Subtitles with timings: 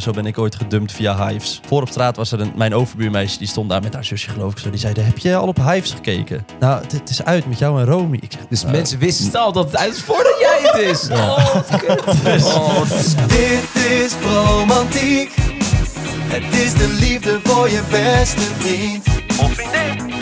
[0.00, 1.60] Zo ben ik ooit gedumpt via Hives.
[1.66, 4.52] Voor op straat was er een, mijn overbuurmeisje, die stond daar met haar zusje geloof
[4.52, 4.58] ik.
[4.58, 4.70] Zo.
[4.70, 6.46] Die zeiden, heb je al op Hives gekeken?
[6.60, 8.18] Nou, het, is uit met jou en Romy.
[8.20, 11.08] Ik zeg, Dus "Eh, mensen wisten al dat het uit is voordat jij het is.
[11.10, 12.44] Oh, wat kut.
[12.44, 12.80] Oh,
[13.36, 15.34] Dit is romantiek.
[16.28, 19.06] Het is de liefde voor je beste vriend.
[19.40, 20.12] Of vriendin.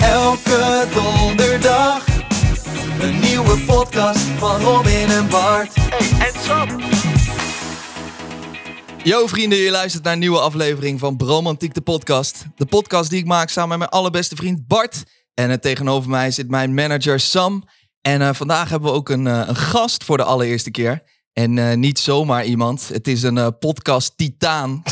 [0.00, 2.04] Elke donderdag.
[3.00, 5.74] Een nieuwe podcast van Robin en Bart.
[5.74, 6.68] Hey, en Sam.
[9.04, 12.44] Yo vrienden, je luistert naar een nieuwe aflevering van Bromantiek de podcast.
[12.56, 15.02] De podcast die ik maak samen met mijn allerbeste vriend Bart.
[15.34, 17.64] En eh, tegenover mij zit mijn manager Sam.
[18.00, 21.02] En eh, vandaag hebben we ook een, eh, een gast voor de allereerste keer.
[21.32, 22.88] En niet zomaar iemand.
[22.88, 24.82] Het is een podcast titaan.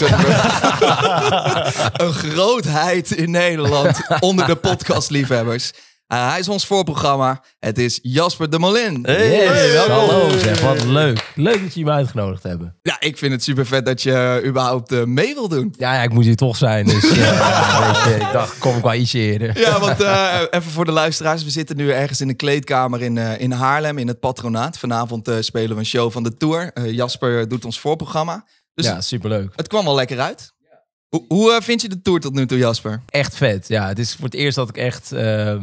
[1.93, 5.73] een grootheid in Nederland onder de podcastliefhebbers.
[6.09, 7.43] Eh, hij is ons voorprogramma.
[7.59, 8.99] Het is Jasper de Molin.
[9.03, 9.73] Hey, Yes.
[9.73, 9.95] welkom.
[9.95, 11.33] Hallo zeg, wat leuk.
[11.35, 12.77] Leuk dat je me uitgenodigd hebben.
[12.83, 15.75] Ja, ik vind het super vet dat je überhaupt eh, mee wil doen.
[15.79, 16.87] Ja, ja, ik moet hier toch zijn.
[16.87, 19.59] Dus eh, ja, je, ik dacht, kom ik wel ietsje eerder.
[19.61, 21.45] Ja, want eh, even voor de luisteraars.
[21.45, 24.79] We zitten nu ergens in een kleedkamer in, eh, in Haarlem, in het patronaat.
[24.79, 26.71] Vanavond eh, spelen we een show van de Tour.
[26.73, 28.45] Eh, Jasper doet ons voorprogramma.
[28.75, 29.53] Dus Ja, superleuk.
[29.57, 30.53] het kwam wel lekker uit.
[31.09, 33.03] Hoe, hoe eh, vind je de Tour tot nu toe, Jasper?
[33.07, 33.69] Echt vet.
[33.69, 35.63] Ja, het is voor het eerst dat ik echt ehm,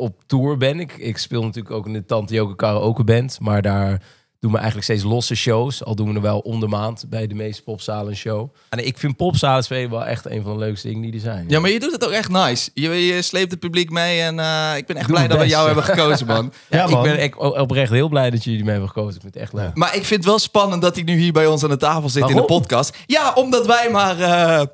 [0.00, 0.80] op tour ben.
[0.80, 3.38] Ik, ik speel natuurlijk ook in de Tante Joke Karaoke Band.
[3.40, 4.02] Maar daar
[4.38, 5.84] doen we eigenlijk steeds losse shows.
[5.84, 8.54] Al doen we er wel om de maand bij de meeste popzalen een show.
[8.68, 11.44] En ik vind popzalen spelen wel echt een van de leukste dingen die er zijn.
[11.48, 12.70] Ja, maar je doet het ook echt nice.
[12.74, 15.46] Je, je sleept het publiek mee en eh, ik ben echt Doe blij dat we
[15.46, 16.52] jou hebben gekozen, man.
[16.70, 17.04] Ja, man.
[17.06, 19.14] ik ben ik, oprecht heel blij dat jullie me hebben gekozen.
[19.14, 19.74] Ik vind het echt leuk.
[19.74, 22.08] Maar ik vind het wel spannend dat hij nu hier bij ons aan de tafel
[22.08, 22.96] zit in de podcast.
[23.06, 24.20] Ja, omdat wij maar...
[24.20, 24.66] eh,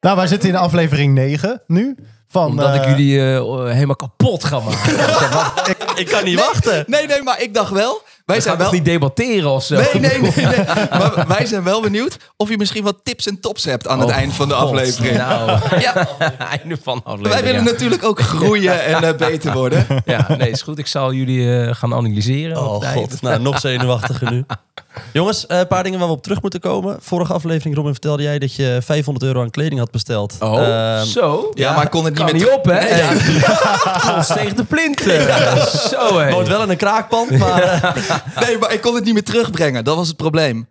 [0.00, 1.96] Nou, wij zitten in aflevering 9 nu.
[2.34, 4.92] Van, Omdat ik eh, jullie eh, helemaal kapot ga maken.
[6.02, 6.84] Ik kan niet wachten.
[6.86, 8.02] nee, nee, maar ik dacht wel...
[8.24, 8.72] Wij We zijn wel...
[8.72, 9.74] niet debatteren of zo?
[9.74, 10.64] Nee, nee, nee, nee.
[10.90, 14.08] Maar wij zijn wel benieuwd of je misschien wat tips en tops hebt aan het
[14.08, 14.64] Oh, eind van de God.
[14.64, 15.16] aflevering.
[15.16, 16.08] Nou, Ja,
[16.60, 17.34] einde van de aflevering.
[17.34, 17.70] wij willen ja.
[17.70, 19.86] natuurlijk ook groeien en eh, beter worden.
[20.04, 20.78] Ja, nee, is goed.
[20.78, 22.56] Ik zal jullie eh, gaan analyseren.
[22.56, 24.44] Oh god, nou, nog zenuwachtiger nu.
[25.12, 26.96] Jongens, eh, een paar dingen waar we op terug moeten komen.
[27.00, 30.36] Vorige aflevering, Robin, vertelde jij dat je 500 euro aan kleding had besteld.
[30.40, 31.50] Oh, Ehm, zo?
[31.54, 32.80] Ja, maar ik kon het niet niet op, hè?
[32.80, 34.22] Nee, ja.
[34.22, 35.20] Tegen de plinten.
[35.90, 36.30] Zo, hè.
[36.30, 37.92] Woont wel in een kraakpand, maar...
[38.46, 39.84] Nee, maar ik kon het niet meer terugbrengen.
[39.84, 40.68] Dat was het probleem.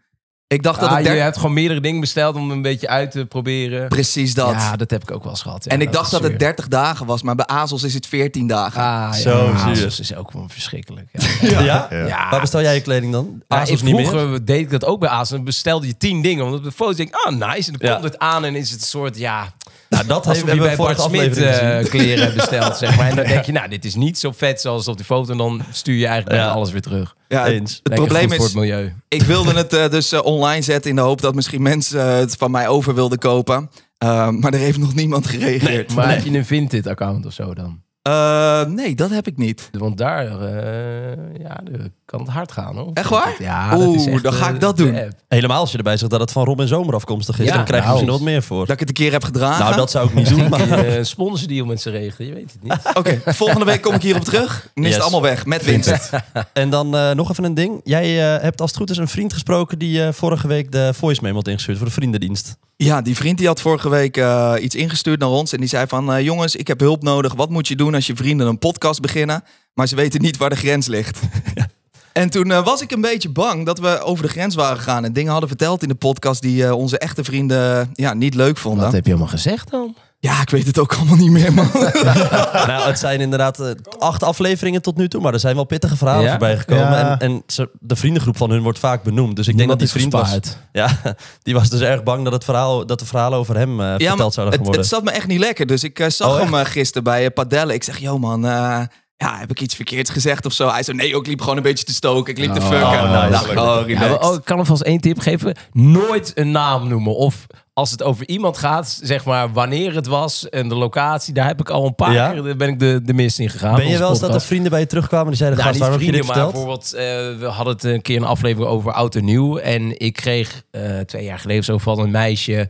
[0.48, 3.26] Ik dacht dat Ah, je hebt gewoon meerdere dingen besteld om een beetje uit te
[3.26, 3.88] proberen.
[3.88, 4.52] Precies dat.
[4.52, 5.64] Ja, dat heb ik ook wel eens gehad.
[5.64, 5.72] ja.
[5.72, 6.40] en ik dacht dat het zuur.
[6.40, 8.82] 30 dagen was, maar bij Azos is het 14 dagen.
[8.82, 9.12] Ah, ja.
[9.14, 11.08] Zo Azos is ook gewoon verschrikkelijk.
[11.42, 11.60] Ja.
[11.62, 11.88] Ja?
[11.92, 12.30] Ja.
[12.30, 13.44] Waar bestel jij je kleding dan?
[13.66, 14.06] Ik niet meer?
[14.08, 15.30] vroeger deed ik dat ook bij Azos.
[15.30, 16.44] Dan bestelde je tien dingen.
[16.44, 17.72] Want op de foto denk ik, ah, nice.
[17.72, 17.94] En dan Ja.
[17.94, 19.54] komt het aan en is het een soort, ja...
[19.90, 21.90] Nou, dat hebben je we bij Bart Smit eh, gezien.
[21.90, 23.10] kleren besteld, zeg maar.
[23.10, 25.32] En dan denk je, nou, dit is niet zo vet zoals op die foto.
[25.32, 26.50] En dan stuur je eigenlijk Ja.
[26.50, 27.16] alles weer terug.
[27.28, 27.80] Ja, Eens.
[27.84, 28.94] Het probleem goed voor is, het milieu.
[29.08, 32.36] ik wilde het eh, dus eh, online zetten in de hoop dat misschien mensen het
[32.36, 33.70] van mij over wilden kopen.
[34.04, 35.94] Uh, maar er heeft nog niemand gereageerd.
[35.96, 37.82] Maar heb je een Vinted-account of zo dan?
[38.08, 39.70] Uh, nee, dat heb ik niet.
[39.72, 41.88] Want daar uh, ja, daar
[42.18, 42.92] kan het hard gaan, hoor.
[42.94, 43.36] Echt waar?
[43.40, 45.14] Ja, Oeh, dat is echt, dan ga uh, ik dat de doen.
[45.28, 47.48] Helemaal als je erbij zegt dat het van Rob en Zomer afkomstig is.
[47.48, 48.06] Ja, dan krijg je nou.
[48.06, 48.66] nog wat meer voor.
[48.66, 49.64] Dat ik het een keer heb gedragen.
[49.64, 50.50] Nou, dat zou ik niet doen.
[50.50, 50.88] Maar...
[50.98, 52.96] een sponsordeal met ze regelen, je weet het niet.
[52.98, 54.52] Oké, volgende week kom ik hierop terug.
[54.74, 54.94] Dan is Yes.
[54.94, 56.10] het allemaal weg, met winst.
[56.54, 57.82] En dan eh, nog even een ding.
[57.84, 60.94] Jij eh, hebt als het goed is een vriend gesproken die eh, vorige week de
[60.94, 62.58] voice memo had ingestuurd voor de vriendendienst.
[62.76, 65.54] Ja, die vriend die had vorige week uh, iets ingestuurd naar ons.
[65.54, 67.34] En die zei van, uh, jongens, ik heb hulp nodig.
[67.34, 69.44] Wat moet je doen als je vrienden een podcast beginnen?
[69.74, 71.20] Maar ze weten niet waar de grens ligt.
[72.14, 75.06] En toen uh, was ik een beetje bang dat we over de grens waren gegaan.
[75.06, 78.58] En dingen hadden verteld in de podcast die uh, onze echte vrienden ja, niet leuk
[78.58, 78.84] vonden.
[78.84, 79.96] Wat heb je allemaal gezegd dan?
[80.20, 81.70] Ja, ik weet het ook allemaal niet meer, man.
[82.68, 83.68] nou, het zijn inderdaad uh,
[84.00, 86.30] acht afleveringen tot nu toe, maar er zijn wel pittige verhalen Ja?
[86.30, 86.84] voorbij gekomen.
[86.84, 87.20] Ja.
[87.20, 89.36] En, en ze, de vriendengroep van hun wordt vaak benoemd.
[89.36, 92.34] Dus ik Niemand denk dat die vriend was, ja, die was dus erg bang dat,
[92.34, 94.82] het verhaal, dat de verhalen over hem uh, Ja, verteld zouden het, worden.
[94.82, 95.66] het zat me echt niet lekker.
[95.66, 97.74] Dus ik uh, zag Oh, hem uh, gisteren bij uh, Padelle.
[97.74, 98.80] Ik zeg, yo man, uh,
[99.18, 100.70] ja, heb ik iets verkeerds gezegd of zo?
[100.70, 102.34] Hij zei, nee, ik liep gewoon een beetje te stoken.
[102.34, 102.88] Ik liep te Oh, fucken.
[102.88, 103.60] oh, nice.
[103.60, 105.56] oh, Ja, oh, ik kan alvast één tip geven.
[105.72, 107.16] Nooit een naam noemen.
[107.16, 111.34] Of als het over iemand gaat, zeg maar wanneer het was en de locatie.
[111.34, 112.32] Daar heb ik al een paar Ja?
[112.32, 113.76] keer daar ben ik de, de mist in gegaan.
[113.76, 116.00] ben je wel eens dat er vrienden bij je terugkwamen die zeiden, Nou, gast, waarom
[116.00, 116.92] heb je vrienden, dit maar verteld?
[116.94, 119.58] bijvoorbeeld, eh, we hadden het een keer een aflevering over oud en nieuw.
[119.58, 122.70] En ik kreeg eh, twee jaar geleden zo van een meisje.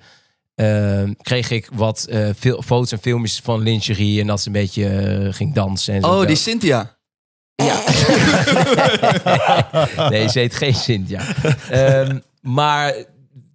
[0.55, 4.21] Eh, kreeg ik wat eh, veel, foto's en filmpjes van lingerie.
[4.21, 5.93] En dat ze een beetje eh, ging dansen.
[5.93, 6.19] En zo.
[6.19, 6.97] Oh, die Cynthia.
[7.55, 7.83] Ja.
[10.09, 11.21] nee, ze heet geen Cynthia.
[11.69, 12.93] Ehm, maar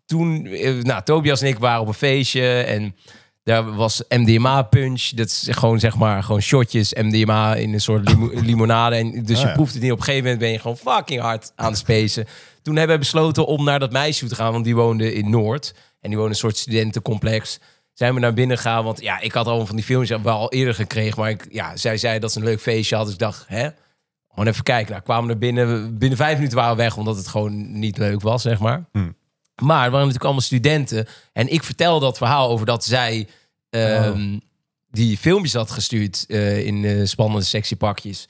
[0.06, 2.94] toen, eh, nou, Tobias en ik waren op een feestje en
[3.42, 5.08] daar was MDMA-punch.
[5.08, 8.96] Dat is gewoon, zeg maar, gewoon shotjes MDMA in een soort limo- limonade.
[8.96, 9.52] En dus je ja.
[9.52, 9.92] proeft het niet.
[9.92, 12.26] Op een gegeven moment ben je gewoon fucking hard aan het spacen.
[12.62, 14.52] toen hebben we besloten om naar dat meisje toe te gaan.
[14.52, 15.74] Want die woonde in Noord.
[16.00, 17.58] En die woonde in een soort studentencomplex.
[17.92, 18.84] Zijn we naar binnen gegaan.
[18.84, 21.20] Want ja, ik had al van die filmpjes wel al eerder gekregen.
[21.20, 23.04] Maar ik, ja, zij zei dat ze een leuk feestje had.
[23.04, 23.68] Dus ik dacht, hè?
[24.28, 24.90] Gewoon even kijken.
[24.90, 25.98] Nou, kwamen we er binnen.
[25.98, 26.96] Binnen vijf minuten waren we weg.
[26.96, 28.84] Omdat het gewoon niet leuk was, zeg maar.
[28.92, 29.16] Hmm.
[29.62, 31.06] Maar er waren natuurlijk allemaal studenten.
[31.32, 33.28] En ik vertelde dat verhaal over dat zij...
[33.70, 34.38] ehm,
[34.90, 38.28] die filmpjes had gestuurd eh, in eh, spannende sexy pakjes.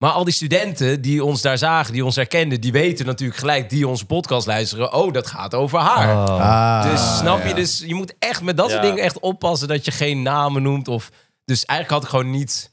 [0.00, 3.70] Maar al die studenten die ons daar zagen, die ons herkenden, die weten natuurlijk gelijk
[3.70, 4.92] die onze podcast luisteren.
[4.92, 6.28] Oh, dat gaat over haar.
[6.28, 7.54] Ah, dus snap je?
[7.54, 10.88] Dus je moet echt met dat soort dingen echt oppassen dat je geen namen noemt.
[10.88, 11.10] Of,
[11.44, 12.70] dus eigenlijk had ik gewoon niet.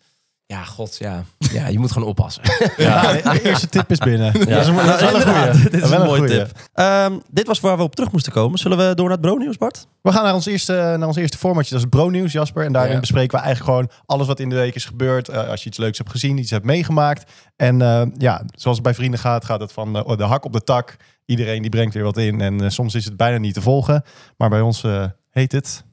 [0.48, 1.24] Ja, god, ja.
[1.38, 2.44] Ja, je moet gewoon oppassen.
[2.78, 4.40] Ja, de eerste tip is binnen.
[4.40, 4.46] Ja.
[4.46, 5.64] Dat is, een- dat is wel een goeie.
[5.70, 6.52] dit is een mooie tip.
[6.74, 8.60] Ehm, dit was waar we op terug moesten komen.
[8.60, 9.88] Zullen we door naar het bro-nieuws, Bart?
[10.02, 11.72] We gaan naar ons eerste, naar ons eerste formatje.
[11.74, 12.66] Dat is Bro Nieuws, Jasper.
[12.66, 13.00] En daarin Ja.
[13.00, 15.30] bespreken we eigenlijk gewoon alles wat in de week is gebeurd.
[15.30, 17.32] Eh, als je iets leuks hebt gezien, iets hebt meegemaakt.
[17.56, 20.54] En eh, ja, zoals het bij vrienden gaat, gaat het van eh, de hak op
[20.54, 20.96] de tak.
[21.26, 22.42] Iedereen die brengt weer wat in.
[22.42, 24.04] En soms is het bijna niet te volgen.
[24.38, 25.84] Maar bij ons eh, heet het...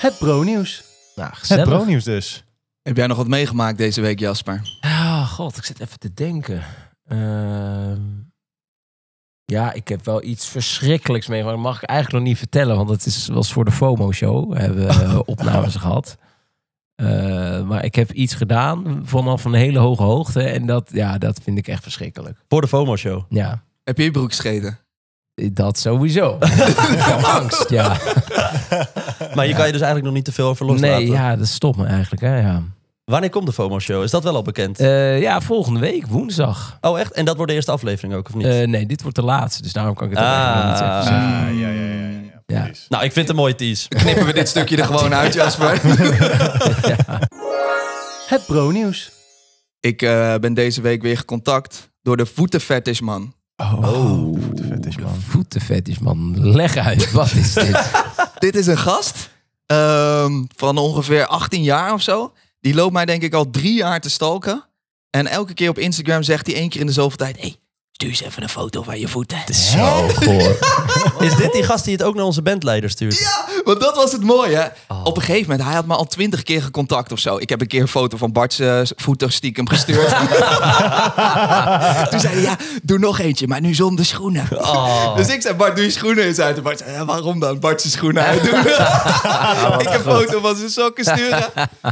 [0.00, 0.84] Het Bro Nieuws.
[1.14, 1.64] Nou, Het gezellig.
[1.64, 2.44] Bro Nieuws dus.
[2.88, 4.78] Heb jij nog wat meegemaakt deze week, Jasper?
[4.80, 6.62] Ah, god, ik zit even te denken.
[7.08, 8.00] Ehm,
[9.44, 11.56] ja, ik heb wel iets verschrikkelijks meegemaakt.
[11.56, 14.56] Dat mag ik eigenlijk nog niet vertellen, want het is, was voor de FOMO-show.
[14.56, 16.16] Hebben we eh, opnames gehad.
[16.94, 20.42] Eh, maar ik heb iets gedaan vanaf een hele hoge hoogte.
[20.42, 22.38] En dat, ja, dat vind ik echt verschrikkelijk.
[22.48, 23.24] Voor de FOMO-show.
[23.28, 24.78] Ja, Heb je je broek gescheten?
[25.52, 26.36] dat sowieso.
[26.40, 27.88] ik heb angst, ja.
[29.34, 30.98] Maar je kan je dus eigenlijk nog niet te veel over loslaten.
[30.98, 32.22] Nee, ja, dat stopt me eigenlijk.
[32.22, 32.62] Hè, ja.
[33.08, 34.02] Wanneer komt de FOMO-show?
[34.02, 34.80] Is dat wel al bekend?
[34.80, 36.78] Eh, ja, volgende week, woensdag.
[36.80, 37.12] oh, echt?
[37.12, 38.46] En dat wordt de eerste aflevering ook, of niet?
[38.46, 39.62] Eh, nee, dit wordt de laatste.
[39.62, 40.48] Dus daarom kan ik het Ah.
[40.48, 41.56] even nog niet even zeggen.
[41.56, 42.08] ja, ja, ja.
[42.08, 42.62] ja, Ja.
[42.64, 42.86] precies.
[42.88, 43.88] nou, ik vind het een mooie tease.
[44.02, 45.80] Knippen we dit stukje er gewoon uit, Jasper?
[48.28, 49.10] Het Bro Nieuws.
[49.80, 53.34] Ik eh, ben deze week weer gecontact door de voetenfetishman.
[53.56, 55.14] Oh, de vet is man.
[55.28, 56.50] Voetenfetish, man.
[56.52, 57.90] Leg uit, wat is dit?
[58.38, 59.30] Dit is een gast
[59.66, 62.32] ehm, van ongeveer 18 jaar of zo.
[62.60, 64.64] Die loopt mij denk ik al drie jaar te stalken.
[65.10, 67.40] En elke keer op Instagram zegt hij één keer in de zoveel tijd...
[67.40, 67.56] Hey,
[67.92, 69.54] stuur eens even een foto van je voeten.
[69.54, 70.58] Zo goor.
[71.26, 73.18] Is dit die gast die het ook naar onze bandleider stuurt?
[73.18, 74.72] Ja, want dat was het mooie.
[75.04, 77.36] Op een gegeven moment, hij had me al twintig keer gecontact of zo.
[77.36, 80.08] Ik heb een keer een foto van Bart's eh, voeten stiekem gestuurd.
[82.10, 84.48] Toen zei hij, ja, doe nog eentje, maar nu zonder schoenen.
[84.52, 85.16] Oh.
[85.16, 86.56] Dus ik zei, Bart, doe je schoenen eens uit.
[86.56, 87.58] En Bart zei, ja, waarom dan?
[87.58, 88.58] Bart zijn schoenen uitdoen.
[89.84, 91.44] ik een foto van zijn sokken sturen.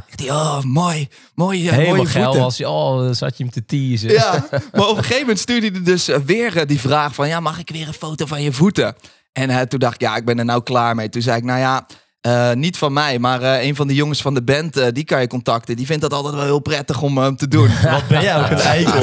[0.06, 1.08] Ik dacht, oh, mooi.
[1.34, 2.42] Mooi, eh, Helemaal mooie geil voeten.
[2.42, 2.66] was hij.
[2.66, 4.10] Oh, dan zat je hem te teasen.
[4.10, 7.28] Ja, maar op een gegeven moment stuurde hij dus eh, weer die vraag van...
[7.28, 8.96] ja, mag ik weer een foto van je voeten?
[9.36, 11.08] En eh, toen dacht ik, ja, ik ben er nou klaar mee.
[11.08, 11.86] Toen zei ik, nou ja,
[12.20, 13.18] eh, niet van mij...
[13.18, 15.76] maar eh, een van de jongens van de band, die kan je contacten.
[15.76, 17.70] Die vindt dat altijd wel heel prettig om hem te doen.
[17.90, 19.00] Wat ben jij ook een eikel.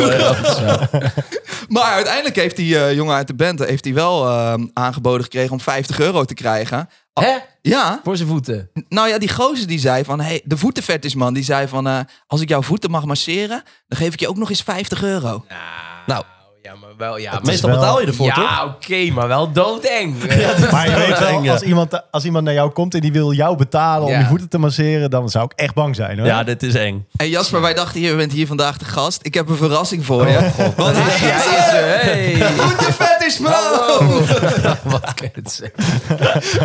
[1.76, 3.60] maar uiteindelijk heeft die jongen uit de band...
[3.60, 4.30] heeft hij wel
[4.74, 6.90] aangeboden gekregen om 50 euro te krijgen.
[7.14, 7.38] Hè?
[7.62, 8.70] Ja, Voor zijn voeten.
[8.90, 10.22] nou ja, die gozer die zei van...
[10.22, 12.08] Hey, de voetenfetisman, die zei van...
[12.28, 13.64] als ik jouw voeten mag masseren...
[13.88, 15.46] dan geef ik je ook nog eens 50 euro.
[16.06, 16.24] Nou,
[16.64, 17.40] Ja, maar wel, ja.
[17.44, 18.44] meestal wel- betaal je ervoor, toch?
[18.50, 20.16] Ja, oké, maar wel doodeng.
[20.72, 23.58] Maar je weet wel, als iemand, als iemand naar jou komt en die wil jou
[23.58, 24.20] betalen om Ja.
[24.20, 26.28] je voeten te masseren, dan zou ik echt bang zijn hoor.
[26.28, 27.08] Ja, dit is eng.
[27.16, 29.20] En Jasper, wij dachten, je bent hier vandaag de gast.
[29.22, 30.50] Ik heb een verrassing voor je.
[30.76, 31.84] Want hij Ja, is is er!
[31.84, 32.04] er.
[32.04, 32.36] Hey.
[32.58, 34.24] Voetenfetishman!
[34.92, 35.72] Wat kut zeg.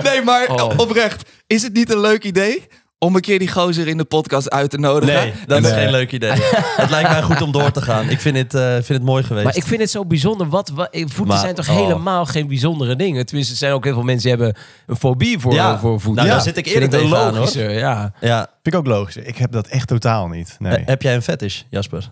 [0.02, 0.70] Nee, maar Oh.
[0.78, 1.22] oprecht.
[1.46, 2.67] Is het niet een leuk idee
[2.98, 5.14] om een keer die gozer in de podcast uit te nodigen?
[5.14, 6.31] Nee, dat is geen leuk idee.
[6.76, 8.08] het lijkt mij goed om door te gaan.
[8.10, 9.44] Ik vind het, eh, vind het mooi geweest.
[9.44, 10.48] Maar ik vind het zo bijzonder.
[10.48, 11.76] Wat, wat, voeten Maar- zijn toch oh.
[11.76, 13.26] helemaal geen bijzondere dingen?
[13.26, 15.78] Tenminste, er zijn ook heel veel mensen die hebben een fobie voor, Ja.
[15.78, 16.14] voor voeten.
[16.14, 16.43] Nou, daar Ja.
[16.43, 17.38] zit ik Vind eerder wel tegenaan, hoor.
[17.38, 18.12] logischer, ja.
[18.20, 18.38] ja.
[18.62, 19.17] Vind ik ook logisch.
[19.17, 20.56] Ik heb dat echt totaal niet.
[20.58, 20.76] Nee.
[20.76, 22.10] Eh, Heb jij een fetish, Jasper?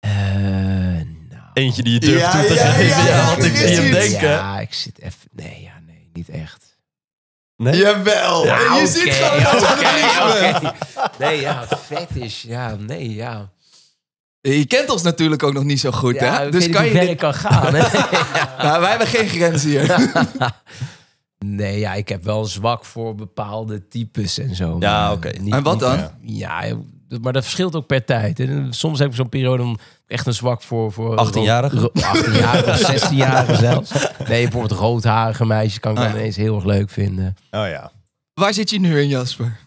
[0.00, 1.42] Eh, nou.
[1.54, 2.86] Eentje die je durft Ja, toe te ja, geven.
[2.96, 4.28] ja, Ja, ja, want ik zie hem denken.
[4.28, 5.18] Ja, ik zit even...
[5.32, 6.67] Nee, ja, nee, niet echt.
[7.58, 7.76] Nee?
[7.76, 8.44] Jawel.
[8.44, 10.72] Ja, je oké, ziet gewoon dat het.
[11.18, 12.42] Nee, ja, fetish.
[12.42, 13.50] Ja, nee, ja.
[14.40, 16.50] Je kent ons natuurlijk ook nog niet zo goed, ja hè?
[16.50, 17.18] Dus kan je dit...
[17.18, 17.74] kan gaan.
[17.74, 17.82] Hè?
[18.64, 20.10] Nou, wij hebben geen grenzen hier.
[21.38, 24.76] nee, ja, ik heb wel een zwak voor bepaalde types en zo.
[24.80, 25.28] Ja, oké.
[25.28, 26.10] En wat dan?
[26.20, 26.62] Ja,
[27.22, 28.40] maar dat verschilt ook per tijd.
[28.40, 30.92] En soms heb ik zo'n periode om echt een zwak voor...
[30.92, 31.78] voor 18-jarigen?
[31.78, 33.92] ro- 18-jarigen of 16-jarigen zelfs.
[34.28, 36.10] Nee, bijvoorbeeld roodharige meisjes kan ik Ah, ja.
[36.10, 37.36] ineens heel erg leuk vinden.
[37.50, 37.90] Oh ja.
[38.34, 39.58] Waar zit je nu in, Jasper?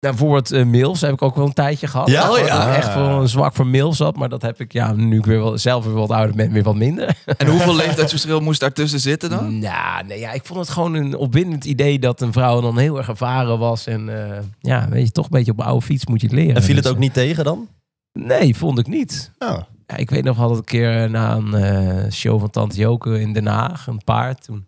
[0.00, 2.08] Nou, bijvoorbeeld eh Mills heb ik ook wel een tijdje gehad.
[2.08, 2.30] Ja?
[2.30, 2.74] Oh, ik ja.
[2.76, 4.16] echt wel een zwak voor Mills had.
[4.16, 6.62] Maar dat heb ik, ja, nu ik weer wel, zelf weer wat ouder ben, weer
[6.62, 7.16] wat minder.
[7.36, 9.58] En hoeveel leeftijdsverschil moest daartussen zitten dan?
[9.58, 12.96] Nou, nee, ja, ik vond het gewoon een opwindend idee dat een vrouw dan heel
[12.96, 13.86] erg ervaren was.
[13.86, 16.36] En eh, ja, weet je, toch een beetje op een oude fiets moet je het
[16.36, 16.54] leren.
[16.54, 17.68] En viel het Dus, ook niet tegen dan?
[18.12, 19.30] Nee, vond ik niet.
[19.38, 19.58] Oh.
[19.86, 23.32] Ja, ik weet nog dat een keer na een eh, show van Tante Joke in
[23.32, 24.44] Den Haag, een paard.
[24.44, 24.66] Toen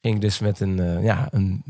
[0.00, 1.62] ging ik dus met een, eh, ja, een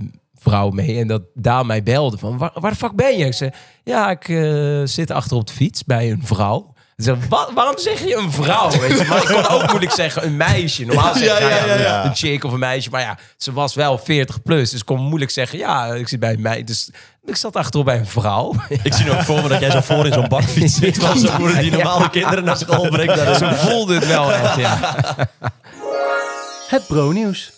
[0.42, 0.98] vrouw mee.
[0.98, 3.24] En dat Daan mij belde van, waar, waar de fuck ben je?
[3.24, 3.50] Ik zei,
[3.84, 6.70] ja, ik eh, zit achter op de fiets bij een vrouw.
[6.96, 8.70] Ze zei, "Wa- waarom zeg je een vrouw?
[8.70, 9.04] Weet je?
[9.08, 10.84] Maar ik kon ook moeilijk zeggen een meisje.
[10.84, 12.04] Normaal zeg je Ja, nou ja, ja, ja.
[12.04, 12.90] een chick of een meisje.
[12.90, 14.70] Maar ja, ze was wel 40 plus.
[14.70, 16.64] Dus ik kon moeilijk zeggen, ja, ik zit bij een meisje.
[16.64, 16.90] Dus
[17.24, 18.54] ik zat achterop bij een vrouw.
[18.82, 20.98] Ik zie ook voor me dat jij zo voor in zo'n bakfiets zit.
[20.98, 23.38] Van zo'n moeder die normaal de kinderen naar school brengt.
[23.38, 24.94] Zo voelde het wel echt, ja.
[26.68, 27.52] Het bro-nieuws.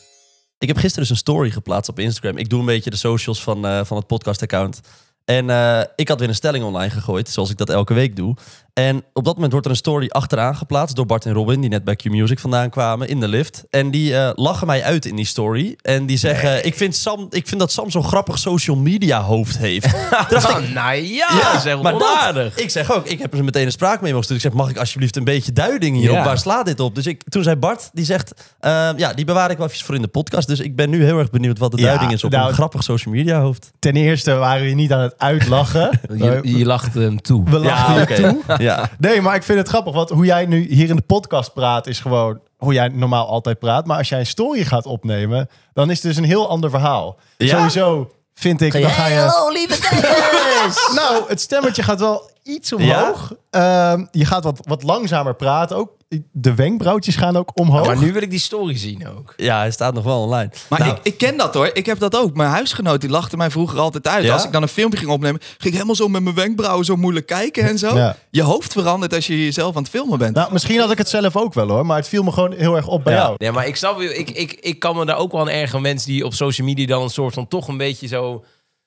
[0.58, 2.36] Ik heb gisteren dus een story geplaatst op Instagram.
[2.36, 4.80] Ik doe een beetje de socials van, eh, van het podcast-account.
[5.24, 8.36] En eh, ik had weer een stelling online gegooid, zoals ik dat elke week doe.
[8.74, 11.70] En op dat moment wordt er een story achteraan geplaatst door Bart en Robin, die
[11.70, 13.64] net bij Q-Music vandaan kwamen in de lift.
[13.70, 15.76] En die eh, lachen mij uit in die story.
[15.82, 19.58] En die zeggen: ik, vind Sam, ik vind dat Sam zo'n grappig social media hoofd
[19.58, 19.86] heeft.
[20.30, 21.92] Nou, nou ja, dat is echt maar
[22.32, 24.44] dat- ik zeg ook, ik heb er meteen een spraakmemo gestuurd.
[24.44, 26.16] Ik zeg, mag ik alsjeblieft een beetje duiding hierop?
[26.16, 26.24] Ja.
[26.24, 26.94] Waar slaat dit op?
[26.94, 29.94] Dus ik, toen zei Bart, die zegt, eh, ja, die bewaar ik wel even voor
[29.94, 30.48] in de podcast.
[30.48, 32.54] Dus ik ben nu heel erg benieuwd wat de Ja, duiding is op nou, een
[32.54, 33.72] grappig social media hoofd.
[33.78, 36.00] Ten eerste waren we niet aan het uitlachen.
[36.16, 37.44] Je, je lacht hem toe.
[37.50, 38.14] we lachten Ja, oké.
[38.14, 38.62] toe.
[38.64, 38.90] Ja.
[38.98, 39.94] Nee, maar ik vind het grappig.
[39.94, 43.58] Want hoe jij nu hier in de podcast praat is gewoon hoe jij normaal altijd
[43.58, 43.86] praat.
[43.86, 47.18] Maar als jij een story gaat opnemen, dan is het dus een heel ander verhaal.
[47.36, 47.56] Ja?
[47.56, 49.50] Sowieso vind ik, dan ga je...
[49.52, 50.92] lieve kijkers!
[50.94, 53.32] Nou, het stemmetje gaat wel iets omhoog.
[53.50, 55.90] Ehm, je gaat wat, wat langzamer praten ook.
[56.32, 57.86] De wenkbrauwtjes gaan ook omhoog.
[57.86, 59.32] Maar nu wil ik die story zien ook.
[59.36, 60.50] Ja, hij staat nog wel online.
[60.68, 61.70] Maar Nou, ik, ik ken dat hoor.
[61.72, 62.34] Ik heb dat ook.
[62.34, 64.24] Mijn huisgenoot die lachte mij vroeger altijd uit.
[64.24, 64.32] Ja?
[64.32, 66.96] Als ik dan een filmpje ging opnemen, ging ik helemaal zo met mijn wenkbrauwen zo
[66.96, 67.96] moeilijk kijken en zo.
[67.96, 68.16] Ja.
[68.30, 70.34] Je hoofd verandert als je jezelf aan het filmen bent.
[70.34, 71.86] Nou, misschien had ik het zelf ook wel hoor.
[71.86, 73.18] Maar het viel me gewoon heel erg op bij Ja.
[73.20, 73.34] jou.
[73.38, 75.82] Nee, maar ik snap, ik, ik, ik kan me daar ook wel aan ergeren.
[75.82, 78.44] Mensen die op social media dan een soort van toch een beetje zo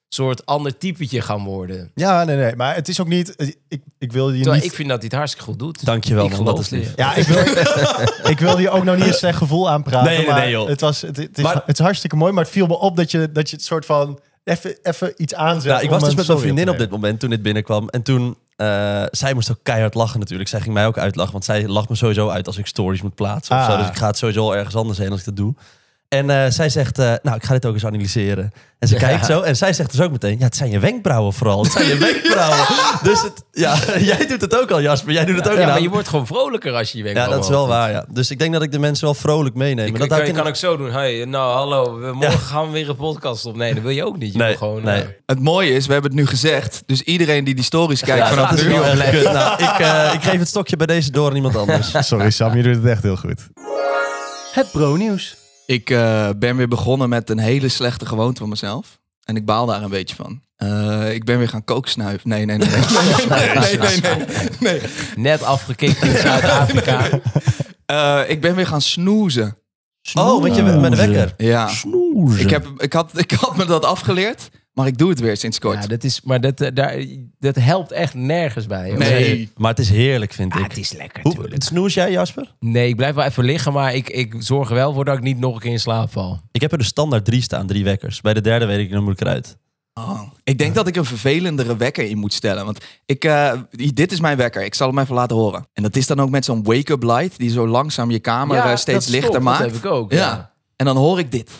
[0.09, 1.91] soort ander typetje gaan worden.
[1.95, 2.55] Ja, nee, nee.
[2.55, 3.33] Maar het is ook niet...
[3.67, 4.63] Ik, ik wil je Terwijl niet...
[4.69, 5.85] ik vind dat hij het hartstikke goed doet.
[5.85, 6.79] Dankjewel, ik man, dat is het.
[6.79, 6.93] lief.
[6.95, 7.37] Ja, ik wil,
[8.31, 10.03] ik wil je ook nog niet een slecht gevoel aanpraten.
[10.07, 10.67] Nee, nee, maar nee, joh.
[10.67, 12.95] Het, was, het, het, is, Maar- het is hartstikke mooi, maar het viel me op
[12.97, 15.71] dat je, dat je het soort van even, even iets aanzet.
[15.71, 17.89] nou, ik was dus met mijn vriendin op dit moment toen dit binnenkwam.
[17.89, 20.49] En toen, eh, zij moest ook keihard lachen natuurlijk.
[20.49, 23.15] Zij ging mij ook uitlachen, want zij lacht me sowieso uit als ik stories moet
[23.15, 23.55] plaatsen.
[23.55, 23.71] Of Ah.
[23.71, 23.77] zo.
[23.77, 25.53] Dus ik ga het sowieso al ergens anders heen als ik dat doe.
[26.09, 28.51] En eh, zij zegt, eh, nou, ik ga dit ook eens analyseren.
[28.79, 28.99] En ze Ja.
[28.99, 31.63] kijkt zo en zij zegt dus ook meteen, ja, het zijn je wenkbrauwen vooral.
[31.63, 32.65] Het zijn je wenkbrauwen.
[33.03, 33.75] dus het, ja,
[34.11, 35.13] jij doet het ook al, Jasper.
[35.13, 35.67] Jij doet het ook Ja, al.
[35.69, 38.05] maar je wordt gewoon vrolijker als je je Ja, wenkbrauwen dat is wel waar, ja.
[38.09, 39.85] Dus ik denk dat ik de mensen wel vrolijk meeneem.
[39.85, 40.91] Ik, Maar kan, dat je ik kan ook zo doen.
[40.91, 43.75] Hey, nou, hallo, we, morgen gaan we weer een podcast opnemen.
[43.75, 44.31] Dat wil je ook niet.
[44.31, 44.83] Je Nee, gewoon...
[44.83, 45.01] nee.
[45.01, 46.83] eh, Het mooie is, we hebben het nu gezegd.
[46.85, 48.71] Dus iedereen die die stories kijkt Ja, vanaf dat is nu.
[49.23, 51.91] Nou, ik, eh, ik geef het stokje bij deze door aan iemand anders.
[52.07, 53.47] Sorry Sam, je doet het echt heel goed.
[54.53, 55.35] Het bro-nieuws.
[55.67, 58.99] Ik eh, ben weer begonnen met een hele slechte gewoonte van mezelf.
[59.23, 60.41] En ik baal daar een beetje van.
[60.55, 62.29] Eh, ik ben weer gaan kooksnuiven.
[62.29, 62.69] Nee, nee, nee.
[62.69, 64.49] Nee, nee, nee.
[64.59, 64.81] nee.
[65.15, 67.09] Net afgekikt in Zuid-Afrika.
[67.85, 69.57] Eh, ik ben weer gaan snoezen.
[70.13, 71.33] Oh, met, je, met de wekker.
[71.37, 71.67] Ja.
[71.67, 72.41] Snoezen.
[72.41, 75.59] Ik, heb, ik, had, ik had me dat afgeleerd, maar ik doe het weer sinds
[75.59, 75.81] kort.
[75.81, 77.05] Ja, dat is, maar dat, eh, daar,
[77.39, 78.89] dat helpt echt nergens bij.
[78.89, 78.97] hoor.
[78.97, 79.49] Nee.
[79.55, 80.67] Maar het is heerlijk, vind Ah, ik.
[80.67, 81.63] het is lekker Hoe, natuurlijk.
[81.63, 82.53] snoes jij, Jasper?
[82.59, 85.23] Nee, ik blijf wel even liggen, maar ik, ik zorg er wel voor dat ik
[85.23, 86.39] niet nog een keer in slaap val.
[86.51, 88.21] Ik heb er de standaard drie staan, drie wekkers.
[88.21, 89.57] Bij de derde weet ik, dan moet ik eruit.
[89.93, 92.65] Oh, ik denk dat ik een vervelendere wekker in moet stellen.
[92.65, 94.63] Want ik, eh, dit is mijn wekker.
[94.63, 95.67] Ik zal hem even laten horen.
[95.73, 97.37] En dat is dan ook met zo'n wake-up light...
[97.37, 99.61] die zo langzaam je kamer steeds dat lichter maakt.
[99.63, 100.11] Dat heb ik ook.
[100.11, 100.17] Ja.
[100.17, 100.51] Ja.
[100.75, 101.51] En dan hoor ik dit.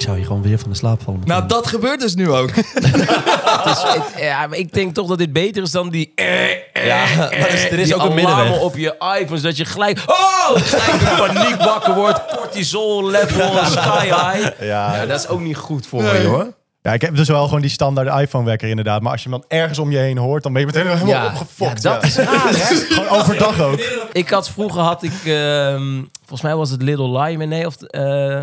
[0.00, 1.20] Ik zou hier gewoon weer van de slaap vallen.
[1.24, 2.50] Nou, dat gebeurt dus nu ook.
[2.54, 6.12] Het is, het- ja, maar ik denk toch dat dit beter is dan die.
[6.14, 8.44] eh, eh, Ja, maar er is- er is die ook een middenweg.
[8.44, 10.02] alarmen op je iPhone, zodat je gelijk.
[10.06, 10.50] Oh!
[10.56, 12.20] Gelijk in paniek wakker wordt.
[12.36, 14.60] Cortisol level sky high.
[14.60, 14.96] Ja.
[14.96, 16.52] Ja, dat is ook niet goed voor je hoor.
[16.82, 19.02] Ja, ik heb dus wel gewoon die standaard iPhone-wekker inderdaad.
[19.02, 21.06] Maar als je hem dan ergens om je heen hoort, dan ben je meteen helemaal
[21.08, 21.82] Ja, opgefokt.
[21.82, 22.08] ja, dat ja.
[22.08, 22.74] is raar hè.
[22.76, 23.80] Gewoon overdag ook.
[24.12, 28.42] Ik had vroeger had ik, ehm, volgens mij was het Little Lion, nee, of eh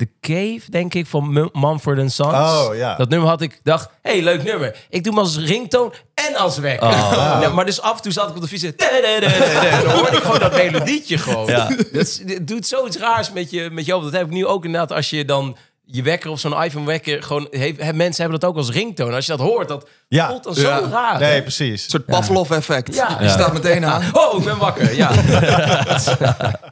[0.00, 2.32] The Cave, denk ik, van Mu- Mumford Sons.
[2.34, 2.96] Oh, ja.
[2.96, 4.76] Dat nummer had ik, dacht, hey, leuk nummer.
[4.88, 6.88] Ik doe hem als ringtoon en als wekker.
[7.40, 8.74] Ja, maar dus af en toe zat ik op de fiets en
[9.84, 11.46] dan hoorde ik gewoon dat melodietje gewoon.
[11.46, 11.68] Ja.
[11.68, 14.04] Dat is- het doet zoiets raars met je, met je hoofd.
[14.04, 15.56] Dat heb ik nu ook inderdaad als je dan
[15.92, 19.14] je wekker of zo'n iPhone wekker gewoon he- mensen hebben dat ook als ringtoon.
[19.14, 20.28] Als je dat hoort, dat Ja.
[20.28, 20.80] voelt dan zo Ja.
[20.90, 21.18] raar.
[21.20, 21.84] Nee, precies.
[21.84, 22.94] Een soort Pavlov-effect.
[22.94, 23.16] Ja.
[23.20, 24.02] Je staat meteen aan.
[24.12, 24.94] Oh, ik ben wakker.
[24.96, 25.10] Ja.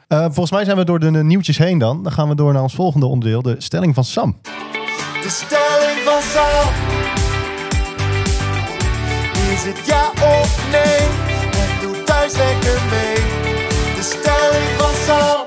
[0.07, 2.03] Eh, volgens mij zijn we door de nieuwtjes heen dan.
[2.03, 4.39] Dan gaan we door naar ons volgende onderdeel, de stelling van Sam.
[5.21, 6.73] De stelling van Sam.
[9.53, 10.97] Is het ja of nee?
[11.63, 13.15] En doe thuis lekker mee.
[13.95, 15.45] De stelling van Sam.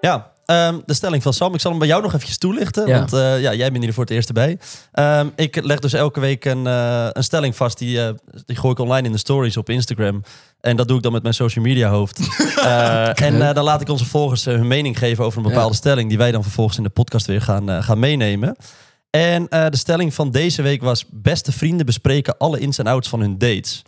[0.00, 1.54] Ja, Ehm, de stelling van Sam.
[1.54, 2.86] Ik zal hem bij jou nog eventjes toelichten.
[2.86, 2.98] Ja.
[2.98, 4.58] Want eh, ja, jij bent hier voor het eerst erbij.
[4.92, 7.78] Ehm, ik leg dus elke week een, eh, een stelling vast.
[7.78, 8.14] Die, eh,
[8.46, 10.22] die gooi ik online in de stories op Instagram.
[10.60, 12.20] En dat doe ik dan met mijn social media hoofd.
[12.62, 15.76] Eh, en eh, dan laat ik onze volgers hun mening geven over een bepaalde Ja.
[15.76, 16.08] stelling.
[16.08, 18.56] Die wij dan vervolgens in de podcast weer gaan, eh, gaan meenemen.
[19.10, 21.04] En eh, de stelling van deze week was...
[21.10, 23.82] Beste vrienden bespreken alle ins en outs van hun dates.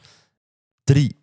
[0.84, 1.20] 3,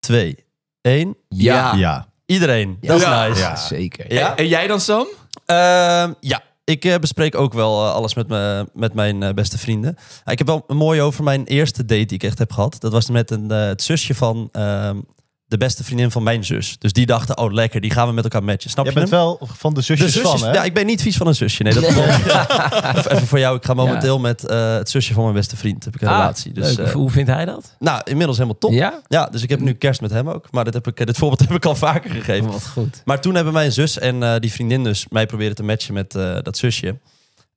[0.00, 0.44] 2,
[0.80, 1.16] 1.
[1.28, 1.74] Ja.
[1.74, 2.07] Ja.
[2.28, 2.76] Iedereen.
[2.80, 3.26] Dat is Ja.
[3.28, 3.40] nice.
[3.40, 3.56] Ja.
[3.56, 4.12] Zeker.
[4.14, 4.36] Ja?
[4.36, 5.06] En jij dan, Sam?
[5.46, 9.58] Ehm, ja, ik eh, bespreek ook wel eh, alles met, me, met mijn eh, beste
[9.58, 9.96] vrienden.
[10.24, 12.76] Ah, ik heb wel een mooie over mijn eerste date die ik echt heb gehad.
[12.80, 14.96] Dat was met een, eh, het zusje van ehm,
[15.48, 16.76] de beste vriendin van mijn zus.
[16.78, 18.70] Dus die dachten, oh lekker, die gaan we met elkaar matchen.
[18.70, 19.20] Snap Jij je bent hem?
[19.20, 20.54] wel van de zusjes, de zusjes, van, hè?
[20.54, 21.62] ja, ik ben niet vies van een zusje.
[21.62, 21.84] Nee, dat
[23.12, 25.84] Even voor jou, ik ga momenteel met eh, het zusje van mijn beste vriend.
[25.84, 26.52] Heb ik een Ah, relatie.
[26.52, 26.86] Dus, leuk.
[26.86, 27.74] eh, Hoe vindt hij dat?
[27.78, 28.72] nou, inmiddels helemaal top.
[28.72, 29.00] Ja?
[29.08, 29.26] Ja?
[29.26, 30.46] dus ik heb nu kerst met hem ook.
[30.50, 32.50] Maar dit, heb ik, eh, dit voorbeeld heb ik al vaker gegeven.
[32.50, 33.02] Wat goed.
[33.04, 36.12] Maar toen hebben mijn zus en eh, die vriendin dus mij proberen te matchen met
[36.42, 36.96] dat zusje.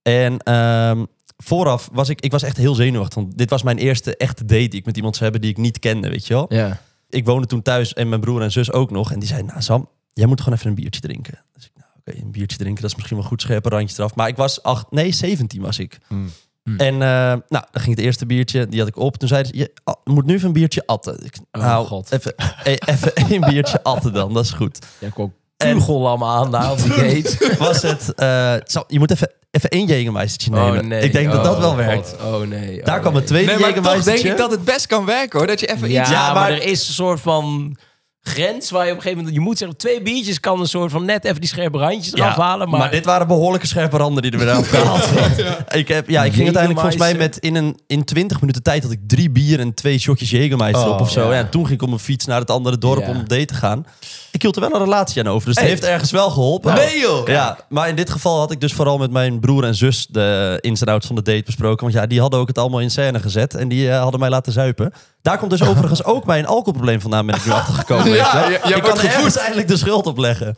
[0.01, 1.05] En ehm,
[1.37, 3.15] vooraf was ik, ik was echt heel zenuwachtig.
[3.15, 5.63] Want dit was mijn eerste echte date die ik met iemand zou hebben die ik
[5.63, 6.45] niet kende, weet je wel.
[6.49, 6.79] Ja.
[7.11, 9.11] Ik woonde toen thuis en mijn broer en zus ook nog.
[9.11, 11.43] En die zeiden, nou Sam, jij moet gewoon even een biertje drinken.
[11.53, 14.15] Dus ik, nou oké, een biertje drinken, dat is misschien wel goed scherpe randje eraf.
[14.15, 15.97] Maar ik was acht, nee, 17 was ik.
[16.07, 16.29] Hmm.
[16.63, 16.77] Hmm.
[16.77, 19.17] En eh, nou, dan ging het eerste biertje, die had ik op.
[19.17, 21.25] Toen zeiden ze, je ah, moet nu even een biertje atten.
[21.25, 22.11] Ik, Oh, nou, God.
[22.11, 24.79] Even, eh, even één biertje atten dan, dat is goed.
[24.99, 27.37] Jij kwam Kugellam aan daar op die gate.
[27.59, 28.13] was het...
[28.15, 31.03] eh, zo, je moet even, even één Jägermeistertje nemen.
[31.03, 32.15] Ik denk dat dat Oh, wel werkt.
[32.19, 32.33] God.
[32.33, 32.81] Oh nee.
[32.83, 33.21] Daar oh, kwam nee.
[33.21, 35.47] het tweede Nee, maar toch denk ik dat het best kan werken, hoor.
[35.47, 36.09] Dat je even Ja, iets...
[36.11, 37.75] Ja, maar, maar- er is een soort van
[38.23, 39.35] grens waar je op een gegeven moment...
[39.43, 42.35] Je moet zeggen, twee biertjes kan een soort van net even die scherpe randjes eraf
[42.35, 42.69] halen.
[42.69, 45.07] Maar, Maar, dit waren behoorlijke scherpe randen die er weer aan gehaald.
[45.81, 48.83] Ik, heb, ja, ik ging uiteindelijk volgens mij met in, een, in 20 minuten tijd
[48.83, 51.23] had ik drie bier en twee shotjes Jägermeister Oh, op of zo.
[51.27, 51.31] ja.
[51.33, 51.39] Ja.
[51.39, 53.09] en toen ging ik op mijn fiets naar het andere dorp Ja.
[53.09, 53.85] om op date te gaan.
[54.31, 55.73] Ik hield er wel een relatie aan over, dus het Hey.
[55.73, 56.73] heeft ergens wel geholpen.
[56.73, 57.27] Nee, joh!
[57.27, 60.57] Ja, maar in dit geval had ik dus vooral met mijn broer en zus de
[60.61, 61.81] ins en outs van de date besproken.
[61.81, 64.29] Want ja, die hadden ook het allemaal in scène gezet en die eh, hadden mij
[64.29, 64.93] laten zuipen.
[65.21, 68.09] Daar komt dus overigens ook mijn alcoholprobleem vandaan, ben ik nu achtergekomen.
[68.11, 70.55] Ja, ik kan er ergens eindelijk de schuld op leggen.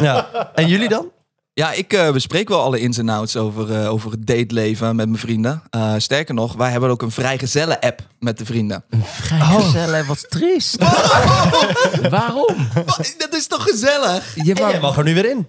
[0.00, 0.26] ja.
[0.54, 1.10] En jullie dan?
[1.54, 5.08] Ja, ik eh, bespreek wel alle ins en outs over, eh, over het dateleven met
[5.08, 5.62] mijn vrienden.
[5.70, 8.84] Eh, sterker nog, wij hebben ook een vrijgezellen-app met de vrienden.
[9.02, 10.76] Vrijgezellen, wat triest.
[12.10, 12.68] Waarom?
[12.74, 13.14] Wat?
[13.18, 14.34] Dat is toch gezellig?
[14.34, 15.46] Je En jij mag er nu weer in.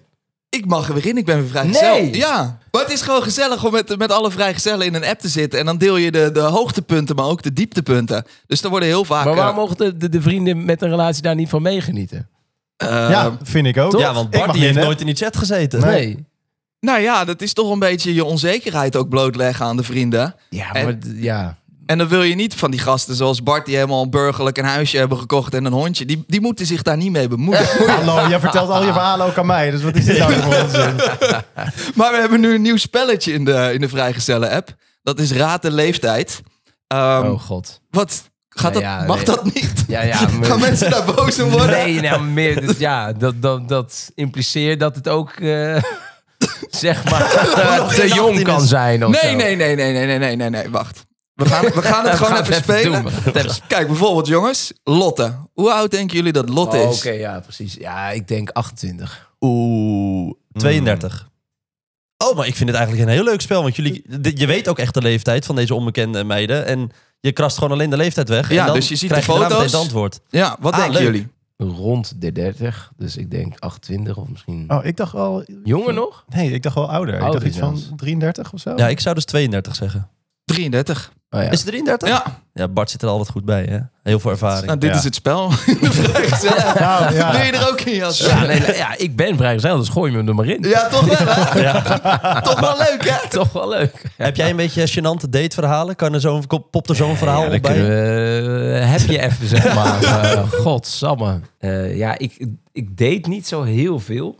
[0.49, 1.81] Ik mag er weer in, ik ben weer vrijgezel.
[1.81, 2.15] Nee.
[2.15, 5.29] Ja, maar het is gewoon gezellig om met, met alle vrijgezellen in een app te
[5.29, 5.59] zitten.
[5.59, 8.25] En dan deel je de, de hoogtepunten, maar ook de dieptepunten.
[8.47, 9.25] Dus er worden heel vaak...
[9.25, 12.29] Maar waarom mogen de, de, de vrienden met een relatie daar niet van meegenieten?
[12.77, 13.99] Ja, vind ik ook.
[13.99, 15.79] Ja, want Bart die heeft nooit in die chat gezeten.
[15.79, 16.25] Nee.
[16.79, 20.35] Nou ja, dat is toch een beetje je onzekerheid ook blootleggen aan de vrienden.
[20.49, 21.57] Ja, En- maar d- ja.
[21.85, 24.97] En dan wil je niet van die gasten zoals Bart, die helemaal burgerlijk een huisje
[24.97, 26.05] hebben gekocht en een hondje.
[26.05, 27.65] Die, die moeten zich daar niet mee bemoeien.
[27.87, 29.71] Hallo, jij vertelt al je verhalen ook aan mij.
[29.71, 30.95] Dus wat is dit nou voor onzin?
[31.95, 34.75] maar we hebben nu een nieuw spelletje in de, in de Vrijgezellen-app.
[35.03, 36.41] Dat is Raad de Leeftijd.
[36.87, 37.81] Ehm, oh god.
[37.89, 38.23] Wat?
[38.57, 39.25] Gaat dat, ja, mag nee.
[39.25, 39.83] dat niet?
[39.87, 40.27] Ja, ja.
[40.29, 41.69] maar- Gaan mensen daar boos om worden?
[41.69, 45.83] Nee, nou, meer, dus ja, dat, dat, dat impliceert dat het ook, eh,
[46.69, 47.29] zeg maar,
[47.95, 49.37] te jong 18 kan zijn of Nee, zo.
[49.37, 51.05] nee, nee, nee, nee, nee, nee, nee, nee, wacht.
[51.33, 53.03] We gaan, we gaan het We gewoon gaan even spelen.
[53.03, 53.43] doen.
[53.67, 55.37] Kijk, bijvoorbeeld jongens, Lotte.
[55.53, 56.97] Hoe oud denken jullie dat Lotte Oh, is?
[56.97, 57.73] Oké, ja, precies.
[57.73, 59.29] Ja, ik denk 28.
[59.39, 61.29] Oeh, 32.
[62.17, 63.61] Oh, maar ik vind het eigenlijk een heel leuk spel.
[63.61, 66.65] Want jullie, je weet ook echt de leeftijd van deze onbekende meiden.
[66.65, 66.91] En
[67.25, 68.49] je krast gewoon alleen de leeftijd weg.
[68.51, 69.63] Ja, en dan dus je ziet krijg de foto's.
[69.63, 70.19] het antwoord.
[70.29, 71.03] Ja, wat Ah, denken leuk.
[71.13, 71.27] jullie?
[71.57, 75.43] Rond de 30, dus ik denk 28 of misschien Oh, ik dacht wel...
[75.63, 76.25] jonger nog.
[76.35, 77.13] Nee, ik dacht wel ouder.
[77.15, 77.91] ik Ouder dacht iets van zelfs.
[77.95, 78.73] 33 of zo.
[78.75, 80.09] Ja, ik zou dus 32 zeggen.
[80.45, 81.11] 33.
[81.29, 81.49] Oh, ja.
[81.49, 82.09] Is het 33?
[82.09, 83.77] Ja, Ja, Bart zit er altijd goed bij, hè?
[84.03, 84.65] Heel veel ervaring.
[84.65, 84.95] nou, dit Ja.
[84.97, 85.49] is het spel.
[85.81, 86.55] De vrijgezel.
[86.79, 87.31] Nou, ja.
[87.31, 88.17] Wil je er ook in, Jas?
[88.17, 90.63] Ja, nee, nee, ja, ik ben vrijgezel, dus gooi me er maar in.
[90.69, 91.59] Ja, toch wel, hè?
[91.61, 91.81] Ja.
[92.49, 93.29] Toch wel leuk, hè?
[93.29, 94.01] Toch wel leuk.
[94.17, 95.95] Heb jij een beetje gênante dateverhalen?
[95.95, 97.81] Kan er zo'n, popt er zo'n verhaal Ja, op bij?
[97.87, 100.01] we, eh, heb je even, zeg maar.
[100.03, 101.39] Uh, Godsamme.
[101.59, 104.35] Eh, ja, ik, ik date niet zo heel veel.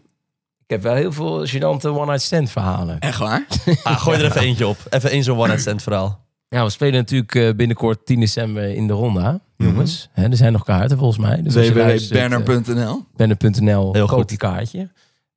[0.68, 3.00] Ik heb wel heel veel gênante one-night stand verhalen.
[3.00, 3.46] Echt waar?
[3.84, 4.78] Ah, gooi er even eentje op.
[4.90, 6.24] Even één zo'n one-night stand verhaal.
[6.50, 10.10] Ja, we spelen natuurlijk eh, binnenkort 10 december in de Ronda, jongens.
[10.12, 11.42] Hè, er zijn nog kaarten volgens mij.
[11.42, 14.32] Dus luistert, eh, www.banner.nl Banner.nl, Heel goed.
[14.32, 14.90] je kaartje.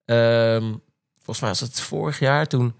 [0.05, 0.65] Ehm,
[1.15, 2.47] volgens mij was het vorig jaar.
[2.47, 2.75] Toen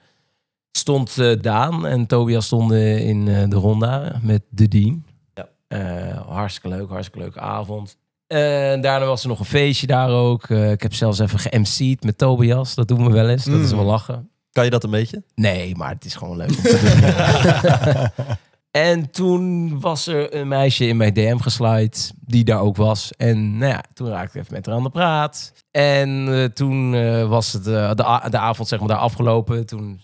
[0.73, 5.05] stond eh, Daan en Tobias stonden in eh, de ronda met de Dean.
[5.35, 5.49] Ja.
[5.69, 7.97] Eh, hartstikke leuk, hartstikke leuke avond.
[8.29, 10.45] En daarna was er nog een feestje daar ook.
[10.45, 12.75] Eh, ik heb zelfs even ge-MC'd met Tobias.
[12.75, 13.45] Dat doen we wel eens.
[13.45, 13.77] Dat is Mm.
[13.77, 14.31] wel lachen.
[14.53, 15.23] Kan je dat een beetje?
[15.35, 18.27] Nee, maar het is gewoon leuk om te doen.
[18.71, 23.13] En toen was er een meisje in mijn DM geslide die daar ook was.
[23.17, 25.53] En nou ja, toen raakte ik even met haar aan de praat.
[25.71, 27.93] En eh, toen eh, was het de,
[28.31, 29.67] de avond zeg maar daar afgelopen.
[29.67, 30.01] Toen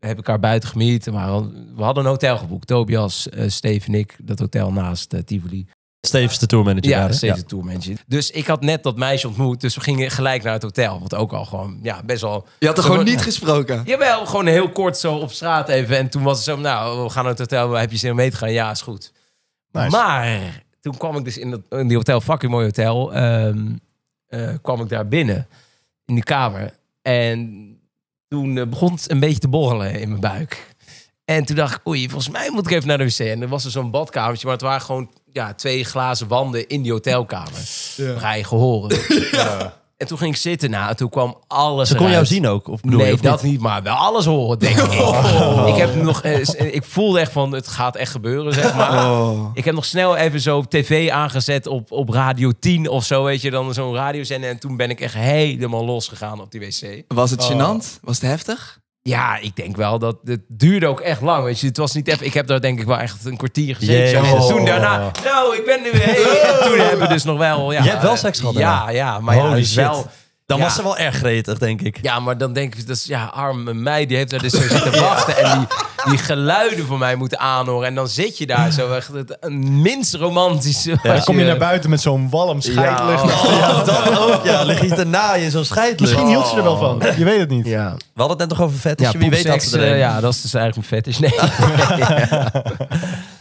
[0.00, 1.10] heb ik haar buiten gemiet.
[1.10, 2.66] Maar we hadden een hotel geboekt.
[2.66, 4.16] Tobias, Steve en ik.
[4.22, 5.66] Dat hotel naast Tivoli.
[6.06, 6.90] Stevens de tourmanager.
[6.90, 7.96] Ja, daar, steeds de tourmanager.
[8.06, 9.60] Dus ik had net dat meisje ontmoet.
[9.60, 11.00] Dus we gingen gelijk naar het hotel.
[11.00, 12.46] Wat ook al gewoon, ja, best wel...
[12.58, 13.82] Je had er gewoon niet gesproken.
[13.86, 15.96] Jawel, gewoon heel kort zo op straat even.
[15.96, 17.72] En toen was het zo, nou, we gaan naar het hotel.
[17.72, 18.52] Heb je zin om mee te gaan?
[18.52, 19.12] Ja, is goed.
[19.70, 19.90] Nice.
[19.90, 23.72] Maar toen kwam ik dus in, dat, in die hotel, fucking mooi hotel, ehm,
[24.26, 25.48] eh, kwam ik daar binnen
[26.04, 26.74] in die kamer.
[27.02, 27.68] En
[28.28, 30.73] toen eh, begon het een beetje te borrelen in mijn buik.
[31.24, 33.18] En toen dacht ik, oei, volgens mij moet ik even naar de wc.
[33.18, 36.82] En er was er zo'n badkamertje, maar het waren gewoon ja, twee glazen wanden in
[36.82, 37.60] die hotelkamer.
[37.96, 38.18] Ja.
[38.18, 38.98] Ga je gehoren.
[39.96, 42.68] En toen ging ik zitten na en toen kwam alles Ze kon jou zien ook?
[42.68, 43.52] Of bedoel je, nee, of dat niet?
[43.52, 43.60] niet?
[43.60, 44.92] maar wel alles horen, denk ik.
[45.72, 49.10] Ik, heb nog, eh, ik voelde echt van, het gaat echt gebeuren, zeg maar.
[49.10, 49.50] Oh.
[49.54, 53.24] Ik heb nog snel even zo op tv aangezet op, op Radio 10 of zo,
[53.24, 53.50] weet je.
[53.50, 54.50] Dan zo'n radiozender.
[54.50, 57.02] En toen ben ik echt helemaal losgegaan op die wc.
[57.08, 58.00] Was het gênant?
[58.02, 58.82] Was het heftig?
[59.08, 61.44] Ja, ik denk wel dat het duurde ook echt lang.
[61.44, 62.26] Weet je, het was niet even.
[62.26, 64.08] Ik heb daar denk ik wel echt een kwartier gezeten.
[64.08, 64.22] zo.
[64.24, 64.48] Jezus.
[64.48, 66.42] En toen daarna, nou, ik ben nu weer.
[66.42, 67.72] En toen hebben we dus nog wel.
[67.72, 69.76] Ja, Je hebt wel seks gehad Ja, ja, maar ja, Holy dus shit.
[69.76, 70.06] wel.
[70.46, 70.64] Dan Ja.
[70.64, 71.98] was ze wel erg gretig, denk ik.
[72.02, 74.60] Ja, maar dan denk ik, dat is ja, arme mij, die heeft daar dus zo
[74.60, 75.66] zitten wachten en die,
[76.08, 77.86] die geluiden voor mij moeten aanhoren.
[77.88, 80.98] En dan zit je daar zo echt het een minst romantische.
[81.02, 83.44] Dan kom je naar buiten met zo'n walm scheidlucht.
[83.44, 84.44] Ja, Ja, dat ook.
[84.44, 86.00] Ja, lig je te naaien in zo'n scheidlucht.
[86.00, 87.02] Misschien hield ze er wel van.
[87.16, 87.66] Je weet het niet.
[87.66, 89.12] Ja, We hadden het net nog over fetish.
[89.12, 91.18] ja Wie weet dat ze eh, een- ja, dat is dus eigenlijk mijn fetish.
[91.18, 91.34] Nee.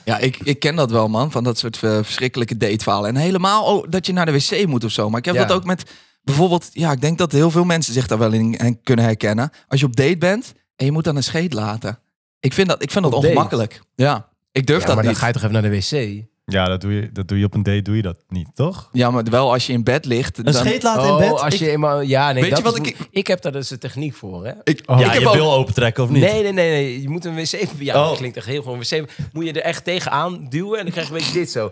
[0.05, 1.31] Ja, ik, ik ken dat wel, man.
[1.31, 3.09] Van dat soort eh, verschrikkelijke dateverhalen.
[3.09, 5.09] En helemaal oh, dat je naar de wc moet of zo.
[5.09, 5.45] Maar ik heb Ja.
[5.45, 5.83] dat ook met
[6.23, 6.69] bijvoorbeeld...
[6.71, 9.49] Ja, ik denk dat heel veel mensen zich daar wel in en kunnen herkennen.
[9.67, 11.99] Als je op date bent en je moet dan een scheet laten.
[12.39, 13.33] Ik vind dat, ik vind dat Op date?
[13.33, 13.81] ongemakkelijk.
[13.95, 15.21] Ja, ik durf Ja, dat maar dan niet.
[15.21, 16.23] ga je toch even naar de wc?
[16.45, 18.89] Ja, dat doe, je, dat doe je op een date, doe je dat niet, toch?
[18.91, 20.37] Ja, maar wel als je in bed ligt.
[20.37, 21.29] Een dan- scheet laten in Oh, bed?
[21.41, 22.01] als Ik- je eenmaal...
[22.01, 24.45] Ja, nee, Weet dat je wat is- ik- ik heb daar dus een techniek voor,
[24.45, 24.51] hè?
[24.63, 24.99] Ik, Oh.
[24.99, 26.21] ja, ik heb je ook- opentrekken of niet?
[26.23, 27.01] Nee, nee, nee, nee.
[27.01, 27.67] Je moet een wc...
[27.79, 28.07] Ja, Oh.
[28.09, 28.79] dat klinkt echt heel gewoon.
[28.79, 31.71] Wc moet je er echt tegenaan duwen en dan krijg je een beetje dit zo.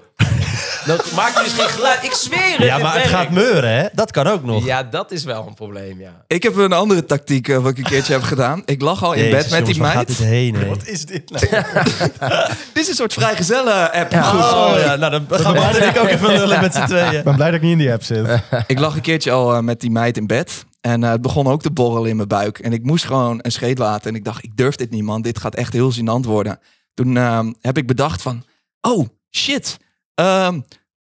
[0.86, 2.04] Dan maak je dus geen geluid.
[2.04, 2.64] Ik zweer het.
[2.64, 3.88] Ja, maar het gaat meuren, hè?
[3.94, 4.66] Dat kan ook nog.
[4.66, 6.24] Ja, dat is wel een probleem, ja.
[6.28, 8.62] Ik heb een andere tactiek eh, wat ik een keertje heb gedaan.
[8.66, 9.98] Ik lag al in Jezus, bed met die waar meid.
[9.98, 10.68] gaat dit heen, hè?
[10.68, 11.46] Wat is dit nou?
[12.74, 14.14] Dit is een soort vrijgezellen-app.
[14.14, 17.24] Oh, ja, nou dan gaan we en ik ook even lullen met z'n Ik tweeën.
[17.24, 18.28] ben blij dat ik niet in die app zit.
[18.68, 20.66] Ik lag een keertje al eh, met die meid in bed.
[20.82, 22.60] En eh, het begon ook te borrelen in mijn buik.
[22.60, 24.10] En ik moest gewoon een scheet laten.
[24.10, 25.22] En ik dacht, ik durf dit niet, man.
[25.22, 26.60] Dit gaat echt heel gênant worden.
[26.94, 28.44] Toen ehm, heb ik bedacht van...
[28.82, 29.78] Oh, shit.
[30.16, 30.60] Ehm,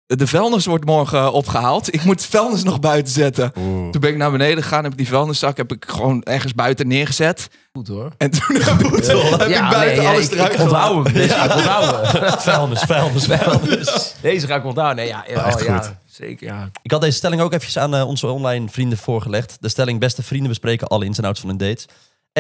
[0.08, 1.94] de vuilnis wordt morgen opgehaald.
[1.94, 3.52] Ik moet vuilnis nog buiten zetten.
[3.54, 4.84] Toen ben ik naar beneden gegaan.
[4.84, 7.48] Heb ik die vuilniszak heb ik gewoon ergens buiten neergezet.
[7.74, 8.12] Goed hoor.
[8.18, 11.14] En toen heb, heb ik buiten ja, alles eruit hem.
[11.14, 12.12] Deze ga ik onthouden.
[12.42, 14.16] Vuilnis, vuilnis, vuilnis.
[14.22, 14.96] Deze ga ik onthouden.
[14.96, 15.94] Nee, ja, ja, echt oh, ja, goed.
[16.06, 16.70] zeker, ja.
[16.82, 19.58] Ik had deze stelling ook eventjes aan eh, onze online vrienden voorgelegd.
[19.60, 21.86] De stelling beste vrienden bespreken alle ins en outs van hun dates.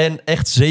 [0.03, 0.63] En echt 87%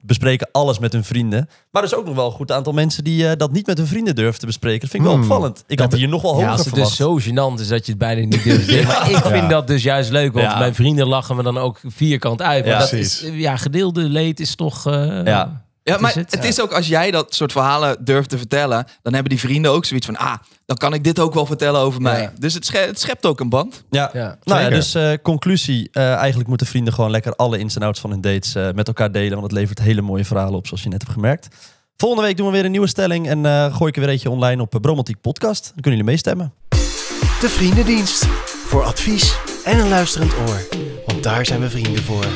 [0.00, 1.48] bespreken alles met hun vrienden.
[1.70, 3.78] Maar er is ook nog wel een goed aantal mensen die eh, dat niet met
[3.78, 4.80] hun vrienden durven te bespreken.
[4.80, 5.28] Dat vind ik wel Hmm.
[5.30, 5.64] opvallend.
[5.66, 6.88] Ik had hier nog wel Ja, hoger als het verwacht.
[6.98, 8.82] dus zo gênant is dat je het bijna niet durft te.
[8.86, 10.58] Maar ik vind dat dus juist leuk, want Ja.
[10.58, 12.64] mijn vrienden lachen me dan ook vierkant uit.
[12.64, 13.22] Maar Ja, dat precies.
[13.22, 14.86] is, ja, gedeelde leed is toch...
[14.86, 15.64] eh, Ja.
[15.82, 16.48] Ja, Het maar is het, het ja.
[16.48, 19.84] is ook als jij dat soort verhalen durft te vertellen, dan hebben die vrienden ook
[19.84, 20.34] zoiets van, ah,
[20.66, 22.20] dan kan ik dit ook wel vertellen over mij.
[22.22, 22.32] Ja.
[22.38, 23.82] Dus het, sche- het schept ook een band.
[23.90, 24.10] Ja.
[24.12, 24.38] Ja.
[24.44, 25.88] Nou ja, dus eh, conclusie.
[25.92, 28.86] eh, eigenlijk moeten vrienden gewoon lekker alle ins en outs van hun dates eh, met
[28.86, 29.30] elkaar delen.
[29.30, 31.48] Want het levert hele mooie verhalen op, zoals je net hebt gemerkt.
[31.96, 33.28] Volgende week doen we weer een nieuwe stelling.
[33.28, 35.62] En eh, gooi ik er weer eentje online op uh, Bromantiek Podcast.
[35.64, 36.52] Dan kunnen jullie meestemmen.
[37.40, 38.26] De Vriendendienst.
[38.66, 40.66] Voor advies en een luisterend oor.
[41.06, 42.26] Want daar zijn we vrienden voor.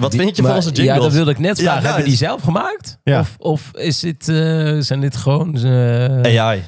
[0.00, 0.96] Wat vind je Maar- van onze jingles?
[0.96, 1.82] Ja, dat wilde ik net Ja, vragen.
[1.82, 2.98] nou, Hebben die is- zelf gemaakt?
[3.04, 3.20] Ja.
[3.20, 5.56] Of, of is dit, eh, zijn dit gewoon...
[5.56, 6.62] eh, AI.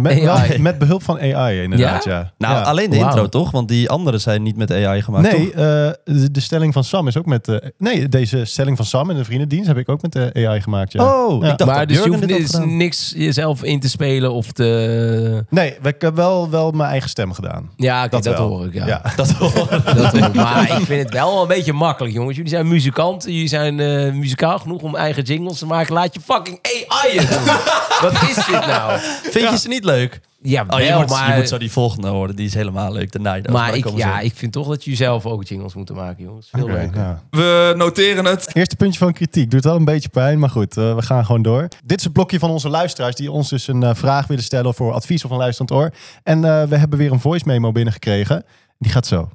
[0.00, 0.58] Met, wel, AI.
[0.58, 2.32] met behulp van AI inderdaad, ja.
[2.38, 2.62] Nou, Ja.
[2.62, 3.50] alleen de intro toch?
[3.50, 5.50] Want die andere zijn niet met AI gemaakt, Nee, toch?
[5.50, 5.56] eh,
[6.04, 7.48] de, de stelling van Sam is ook met...
[7.48, 10.60] eh, nee, deze stelling van Sam in de vriendendienst heb ik ook met de AI
[10.60, 11.04] gemaakt, ja.
[11.26, 11.52] Oh, Ja.
[11.52, 12.76] ik dacht maar dat dus je hoeft gedaan.
[12.76, 15.44] niks jezelf in te spelen of te...
[15.50, 17.70] Nee, ik heb wel, wel mijn eigen stem gedaan.
[17.76, 18.86] Ja, oké, Dat dat, hoor ik, ja.
[18.86, 19.02] Ja.
[19.16, 19.52] Dat hoor.
[19.96, 20.34] Dat hoor ik.
[20.34, 22.36] Maar ik vind het wel een beetje makkelijk, jongens.
[22.36, 25.94] Jullie zijn muzikanten, jullie zijn eh, muzikaal genoeg om eigen jingles te maken.
[25.94, 27.44] Laat je fucking AI doen.
[28.10, 28.98] Wat is dit nou?
[29.22, 30.20] Vind je ze niet leuk?
[30.42, 31.30] Ja, Oh, je, wel, moet, maar...
[31.30, 32.36] je moet zo die volgende horen.
[32.36, 33.12] Die is helemaal leuk.
[33.12, 33.52] De Nijdoos.
[33.52, 36.48] maar ik, ja, ik vind toch dat jullie zelf ook jingles moeten maken, jongens.
[36.52, 37.00] Veel Oké, leuker.
[37.00, 37.22] ja.
[37.30, 38.50] We noteren het.
[38.52, 39.50] Eerste puntje van kritiek.
[39.50, 41.68] Doet wel een beetje pijn, maar goed, eh, we gaan gewoon door.
[41.84, 44.74] Dit is het blokje van onze luisteraars die ons dus een eh, vraag willen stellen
[44.74, 45.90] voor advies of een luisterend oor.
[46.22, 48.44] En eh, we hebben weer een voice memo binnengekregen.
[48.78, 49.28] Die gaat zo.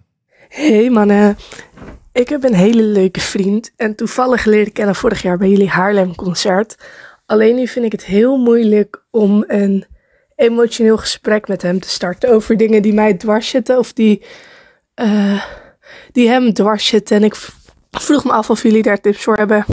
[0.50, 1.38] Hey mannen,
[2.12, 5.70] ik heb een hele leuke vriend en toevallig leerde ik kennen vorig jaar bij jullie
[5.70, 6.76] Haarlem concert.
[7.26, 9.86] Alleen nu vind ik het heel moeilijk om een
[10.39, 14.23] emotioneel gesprek met hem te starten over dingen die mij dwars zitten of die,
[14.93, 15.41] eh,
[16.12, 17.17] die hem dwars zitten.
[17.17, 17.36] En ik
[17.91, 19.65] vroeg me af of jullie daar tips voor hebben.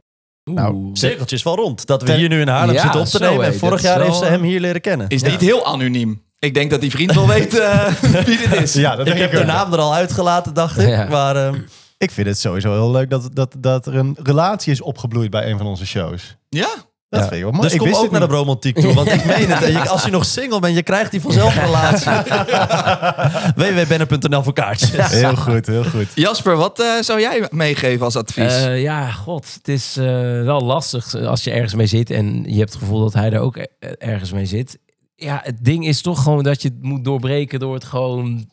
[0.51, 1.87] Nou, Cirkeltjes wel rond.
[1.87, 3.45] Dat we Ten- hier nu in Haarlem Ja, zitten op te nemen.
[3.45, 5.09] En vorig jaar wel- heeft ze hem hier leren kennen.
[5.09, 6.25] Is niet heel anoniem.
[6.39, 7.87] Ik denk dat die vriend wel weet eh,
[8.27, 8.73] wie dit is.
[8.73, 10.89] Ja, dat Ik denk heb ik de naam er al uitgelaten, dacht ik.
[10.89, 11.07] Ja.
[11.09, 11.59] Maar ehm,
[11.99, 15.51] Ik vind het sowieso heel leuk dat, dat, dat er een relatie is opgebloeid bij
[15.51, 16.37] een van onze shows.
[16.49, 16.69] Ja?
[17.09, 17.27] Dat Ja.
[17.27, 17.63] vind ik wel mooi.
[17.63, 18.37] dus ik kom wist ook het naar de niet.
[18.37, 18.95] bromantiek toe.
[18.95, 19.67] Want ik meen het.
[19.73, 22.11] Je- Als je nog single bent, je krijgt die vanzelf een relatie.
[23.57, 25.11] www.benner.nl voor kaartjes.
[25.11, 26.07] Heel goed, heel goed.
[26.15, 28.55] Jasper, wat eh, zou jij meegeven als advies?
[28.55, 30.05] Eh, ja, god, het is eh,
[30.43, 33.41] wel lastig als je ergens mee zit en je hebt het gevoel dat hij er
[33.41, 34.79] ook er- ergens mee zit.
[35.17, 38.51] Ja, het ding is toch gewoon dat je het moet doorbreken door het gewoon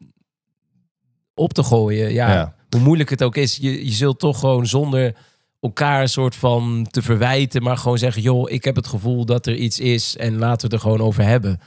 [1.34, 2.14] op te gooien.
[2.14, 2.54] Ja, Ja.
[2.70, 5.16] hoe moeilijk het ook is, je, je zult toch gewoon zonder
[5.64, 9.46] elkaar een soort van te verwijten, maar gewoon zeggen, joh, ik heb het gevoel dat
[9.46, 11.60] er iets is en laten we het er gewoon over hebben.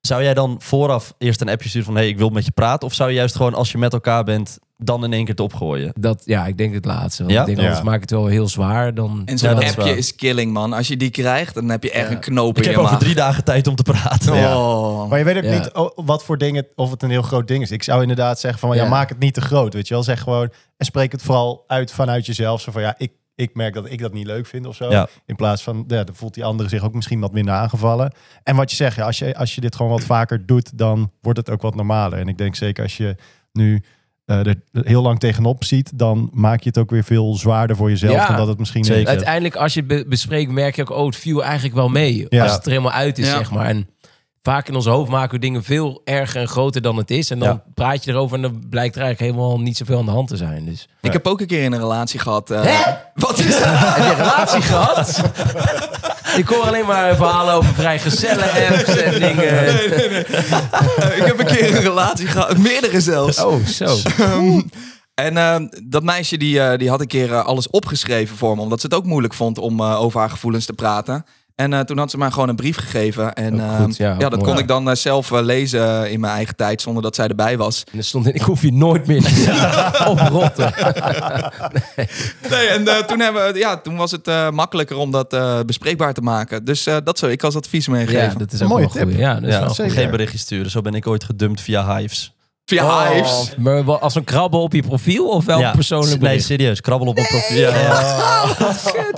[0.00, 1.96] Zou jij dan vooraf eerst een appje sturen van...
[1.96, 2.86] hey, ik wil met je praten?
[2.88, 4.58] Of zou je juist gewoon, als je met elkaar bent...
[4.76, 5.92] dan in één keer het opgooien?
[5.98, 7.22] Dat, ja, ik denk het laatste.
[7.22, 7.40] Want Ja?
[7.40, 7.64] ik denk Ja.
[7.64, 8.94] anders maakt het wel heel zwaar.
[8.94, 10.72] Dan, en zo'n ja, dat is appje is, killing, man.
[10.72, 12.14] Als je die krijgt, dan heb je echt Ja.
[12.14, 13.02] een knoop Ik in heb je over maag.
[13.02, 14.34] drie dagen tijd om te praten.
[14.36, 14.58] Ja.
[14.58, 15.08] Oh.
[15.08, 15.58] Maar je weet ook Ja.
[15.58, 17.70] niet oh, wat voor dingen, of het een heel groot ding is.
[17.70, 18.88] Ik zou inderdaad zeggen van, ja, Ja.
[18.88, 20.02] maak het niet te groot, weet je wel.
[20.02, 22.60] Zeg gewoon, en spreek het vooral uit vanuit jezelf.
[22.60, 24.90] Zo van, ja, ik, ik merk dat ik dat niet leuk vind of zo.
[24.90, 25.08] Ja.
[25.26, 28.12] In plaats van, ja, dan voelt die andere zich ook misschien wat minder aangevallen.
[28.42, 31.12] En wat je zegt, ja, als, je, als je dit gewoon wat vaker doet, dan
[31.20, 32.18] wordt het ook wat normaler.
[32.18, 33.16] En ik denk zeker als je
[33.52, 33.82] nu
[34.24, 37.90] eh, er heel lang tegenop ziet, dan maak je het ook weer veel zwaarder voor
[37.90, 39.08] jezelf Ja, dan dat het misschien zeker.
[39.08, 42.26] Uiteindelijk, als je het bespreekt, merk je ook, oh, het viel eigenlijk wel mee.
[42.28, 42.42] Ja.
[42.42, 43.36] Als het er helemaal uit is, Ja.
[43.36, 43.66] zeg maar.
[43.66, 43.88] En
[44.42, 47.30] vaak in ons hoofd maken we dingen veel erger en groter dan het is.
[47.30, 47.62] En dan Ja.
[47.74, 50.36] praat je erover en dan blijkt er eigenlijk helemaal niet zoveel aan de hand te
[50.36, 50.64] zijn.
[50.64, 50.88] Dus.
[51.00, 52.50] Ik heb ook een keer in een relatie gehad.
[52.50, 52.92] eh, Hè?
[53.14, 53.64] Wat is dat?
[53.68, 55.20] Heb je een relatie gehad?
[56.36, 59.66] Ik hoor alleen maar verhalen over vrijgezellen apps en dingen.
[59.66, 62.56] Eh, ik heb een keer een relatie gehad.
[62.58, 63.44] Meerdere zelfs.
[63.44, 63.96] Oh, zo.
[64.18, 64.60] Ehm,
[65.14, 68.62] en ehm, dat meisje die, eh, die had een keer eh, alles opgeschreven voor me.
[68.62, 71.24] Omdat ze het ook moeilijk vond om eh, over haar gevoelens te praten.
[71.54, 73.34] En eh, toen had ze mij gewoon een brief gegeven.
[73.34, 74.44] En goed, ehm, ja, ja, dat mooi.
[74.50, 76.80] kon ik dan eh, zelf eh, lezen in mijn eigen tijd.
[76.82, 77.84] Zonder dat zij erbij was.
[77.92, 80.72] En er stond in, ik hoef je nooit meer te oprotten.
[82.50, 85.60] Nee, en eh, toen, hebben we, ja, toen was het eh, makkelijker om dat eh,
[85.66, 86.64] bespreekbaar te maken.
[86.64, 88.22] Dus dat zou ik als advies meegeven.
[88.22, 89.10] Ja, dat is ook Mooie tip.
[89.10, 90.70] Ja, dat is Ja, geen berichtje sturen.
[90.70, 92.34] Zo ben ik ooit gedumpt via Hives.
[92.78, 93.30] Via Hives.
[93.50, 96.46] Oh, maar wel als een krabbel op je profiel of wel Ja, persoonlijk Nee, bericht?
[96.46, 96.80] serieus.
[96.80, 97.58] Krabbel op mijn profiel.
[97.58, 98.56] Ja, ja.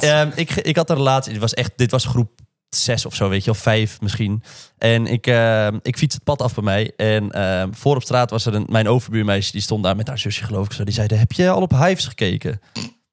[0.20, 1.32] Ehm, ik, ik had een relatie.
[1.32, 1.72] Dit was echt.
[1.76, 2.30] Dit was groep
[2.68, 4.42] zes of zo, weet je, of vijf misschien.
[4.78, 6.92] En ik, ehm, ik fiets het pad af bij mij.
[6.96, 9.52] En ehm, voor op straat was er een, mijn overbuurmeisje.
[9.52, 10.72] Die stond daar met haar zusje, geloof ik.
[10.72, 10.84] Zo.
[10.84, 12.60] Die zeiden: Heb je al op Hives gekeken?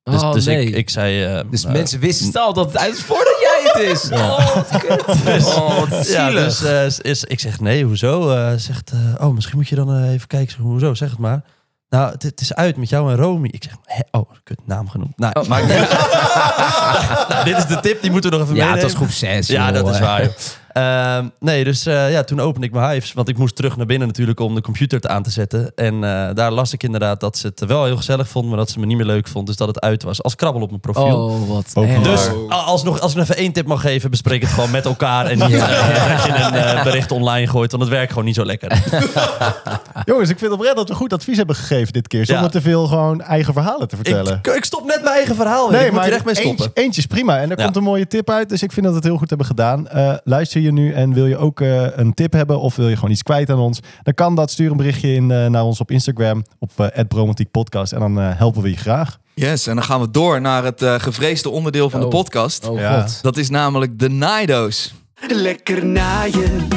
[0.03, 0.65] Dus, oh, dus nee.
[0.65, 1.23] ik, ik zei.
[1.23, 4.09] ehm, dus eh, mensen wisten al dat het uit is voordat jij het is.
[4.11, 5.03] Oh, wat kut.
[5.55, 6.43] Oh, wat Ja, zielig.
[6.59, 6.63] dus
[7.01, 8.29] eh, is, ik zeg nee, hoezo?
[8.35, 10.49] Eh, zegt, eh, oh, misschien moet je dan eh, even kijken.
[10.51, 10.93] Zeg, hoezo?
[10.93, 11.41] Zeg het maar.
[11.89, 13.47] Nou, het, het is uit met jou en Romy.
[13.51, 14.01] Ik zeg, hè?
[14.11, 15.17] oh, kut, naam genoemd.
[15.17, 15.47] Nou, Oh.
[15.47, 17.27] maakt niet uit.
[17.29, 18.99] nou, dit is de tip, die moeten we nog even ja, het meenemen.
[18.99, 19.47] was groep 6.
[19.47, 20.29] Ja, dat is waar.
[20.73, 23.13] Ehm, nee, dus eh, ja, toen opende ik mijn Hives.
[23.13, 25.71] Want ik moest terug naar binnen natuurlijk om de computer te aan te zetten.
[25.75, 28.69] En eh, daar las ik inderdaad dat ze het wel heel gezellig vond, maar dat
[28.69, 29.47] ze me niet meer leuk vond.
[29.47, 30.23] Dus dat het uit was.
[30.23, 31.23] Als krabbel op mijn profiel.
[31.25, 32.03] Oh, wat.
[32.03, 34.85] Dus als, nog, als ik nog even één tip mag geven, bespreek het gewoon met
[34.85, 35.25] elkaar.
[35.25, 38.35] En niet eh, dat je een eh, bericht online gooit, want het werkt gewoon niet
[38.35, 38.71] zo lekker.
[40.05, 42.25] Jongens, ik vind oprecht dat we goed advies hebben gegeven dit keer.
[42.25, 42.49] Zonder Ja.
[42.49, 44.39] te veel gewoon eigen verhalen te vertellen.
[44.41, 45.71] Ik, ik stop net mijn eigen verhaal.
[45.71, 45.85] weer.
[45.85, 46.65] ik moet er echt mee stoppen.
[46.65, 47.37] Eentje, eentje is prima.
[47.39, 47.63] En er Ja.
[47.63, 48.49] komt een mooie tip uit.
[48.49, 49.87] Dus ik vind dat we het heel goed hebben gedaan.
[49.87, 52.95] Eh, luister je nu en wil je ook eh, een tip hebben of wil je
[52.95, 53.79] gewoon iets kwijt aan ons?
[54.03, 54.51] Dan kan dat.
[54.51, 58.29] Stuur een berichtje in eh, naar ons op Instagram op uh, @bromantiekpodcast en dan eh,
[58.37, 59.17] helpen we je graag.
[59.33, 62.11] Yes, en dan gaan we door naar het eh, gevreesde onderdeel van de Oh.
[62.11, 62.67] podcast.
[62.67, 63.01] Oh, Ja.
[63.01, 63.19] god.
[63.21, 64.93] Dat is namelijk de Nido's.
[65.27, 66.67] Lekker naaien,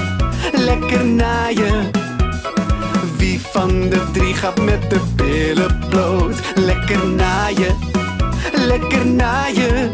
[0.52, 1.90] lekker naaien.
[3.16, 6.34] Wie van de drie gaat met de billen bloot?
[6.54, 7.76] Lekker naaien,
[8.66, 9.90] lekker naaien.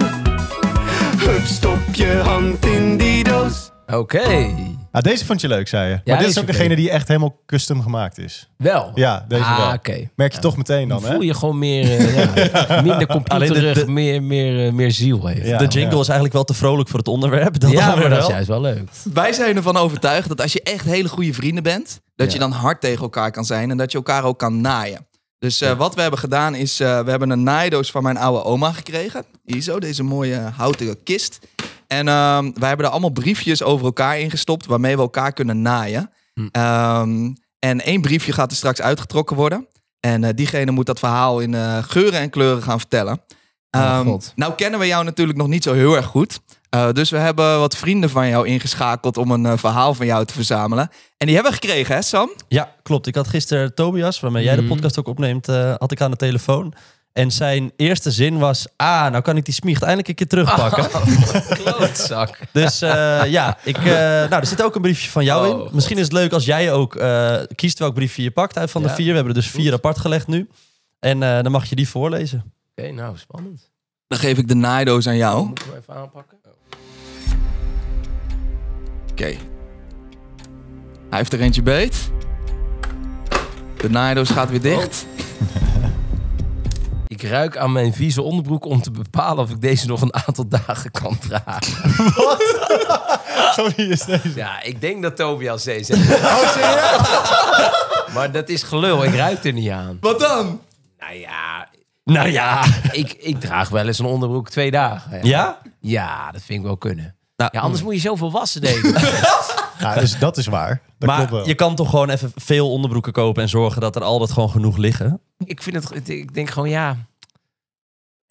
[1.18, 3.70] Hup, stop je hand in die doos.
[3.92, 4.50] Oké.
[4.92, 5.94] Ah, deze vond je leuk, zei je.
[5.94, 8.48] Ja, maar dit is ook degene die echt helemaal custom gemaakt is.
[8.56, 8.90] Wel.
[8.94, 9.72] Ja, deze ah, wel.
[9.74, 10.08] oké.
[10.16, 11.14] Merk je toch meteen dan, Dan hè?
[11.14, 15.26] voel je gewoon meer, eh, ja, minder computerig, de- de- meer, meer, eh, meer ziel
[15.26, 15.40] heeft.
[15.46, 15.46] Ja.
[15.46, 17.60] Ja, de jingle is eigenlijk wel te vrolijk voor het onderwerp.
[17.60, 18.30] Dat dan maar dat is wel.
[18.30, 18.82] juist wel leuk.
[19.12, 22.32] Wij zijn ervan overtuigd dat als je echt hele goede vrienden bent, dat Ja.
[22.32, 25.06] je dan hard tegen elkaar kan zijn en dat je elkaar ook kan naaien.
[25.38, 28.44] Dus eh, wat we hebben gedaan is, eh, we hebben een naaidoos van mijn oude
[28.44, 29.24] oma gekregen.
[29.44, 31.38] Hier zo, deze mooie houten kist.
[31.88, 36.10] En ehm, wij hebben er allemaal briefjes over elkaar ingestopt waarmee we elkaar kunnen naaien.
[36.34, 36.48] Hm.
[36.52, 39.66] Ehm, en één briefje gaat er straks uitgetrokken worden.
[40.00, 43.20] En eh, diegene moet dat verhaal in eh, geuren en kleuren gaan vertellen.
[43.70, 44.32] Oh, God.
[44.36, 46.40] nou kennen we jou natuurlijk nog niet zo heel erg goed.
[46.70, 50.32] Eh, dus we hebben wat vrienden van jou ingeschakeld om een verhaal van jou te
[50.34, 50.90] verzamelen.
[51.16, 52.30] En die hebben we gekregen, hè Sam?
[52.48, 53.06] Ja, klopt.
[53.06, 54.70] Ik had gisteren Tobias, waarmee jij de Mhm.
[54.72, 55.46] podcast ook opneemt,
[55.78, 56.74] had ik aan de telefoon.
[57.18, 60.88] En zijn eerste zin was, ah, nou kan ik die smiecht eindelijk een keer terugpakken.
[61.62, 62.38] Klootzak.
[62.52, 65.60] Dus eh, ja, ik, eh, nou, er zit ook een briefje van jou Oh, in.
[65.60, 65.72] God.
[65.72, 68.82] Misschien is het leuk als jij ook eh, kiest welk briefje je pakt uit van
[68.82, 69.08] de vier.
[69.08, 70.48] We hebben er dus vier apart gelegd nu.
[70.98, 72.52] En eh, dan mag je die voorlezen.
[72.76, 73.70] Oké, nou, spannend.
[74.08, 75.46] Dan geef ik de naaidoos aan jou.
[75.46, 76.38] Moet ik hem even aanpakken?
[79.10, 79.24] Oké.
[81.08, 82.10] Hij heeft er eentje beet.
[83.76, 85.06] De naaidoos gaat weer dicht.
[87.18, 90.48] Ik ruik aan mijn vieze onderbroek om te bepalen of ik deze nog een aantal
[90.66, 91.90] dagen kan dragen.
[93.56, 94.32] Sorry, is deze.
[94.34, 96.20] Ja, ik denk dat Tobias deze heeft.
[96.24, 98.14] Oh, serieus?
[98.14, 99.98] Maar dat is gelul, ik ruik er niet aan.
[100.00, 100.60] Wat dan?
[100.98, 101.68] Nou ja,
[102.04, 102.64] Nou ja.
[102.92, 105.26] ik, ik draag wel eens een onderbroek twee dagen.
[105.26, 105.58] Ja?
[105.80, 107.16] Ja, dat vind ik wel kunnen.
[107.36, 108.98] Nou, Ja, anders moet je zoveel wassen, denk ik.
[109.78, 110.80] Ja, dus dat is waar.
[110.98, 111.38] Dat klopt wel.
[111.38, 114.50] Maar je kan toch gewoon even veel onderbroeken kopen en zorgen dat er altijd gewoon
[114.50, 115.20] genoeg liggen.
[115.44, 116.96] ik vind het, ik denk gewoon, ja...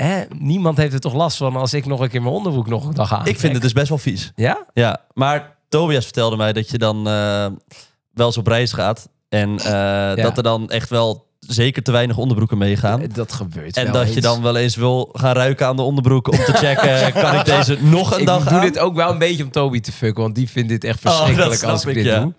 [0.03, 2.85] Hè, niemand heeft er toch last van als ik nog een keer mijn onderbroek nog
[2.85, 3.25] een dag aan.
[3.25, 4.31] Ik vind het dus best wel vies.
[4.35, 4.65] Ja?
[4.73, 7.45] Ja, maar Tobias vertelde mij dat je dan eh,
[8.13, 9.09] wel eens op reis gaat.
[9.29, 13.01] En eh, dat er dan echt wel zeker te weinig onderbroeken meegaan.
[13.13, 16.33] Dat gebeurt En wel dat je dan wel eens wil gaan ruiken aan de onderbroeken
[16.33, 18.65] om te checken, kan ik deze nog een ik dag doe aan?
[18.65, 21.15] dit ook wel een beetje om Toby te fucken, want die vindt dit echt Oh,
[21.15, 22.19] verschrikkelijk als ik ik, dit ja.
[22.19, 22.33] doe.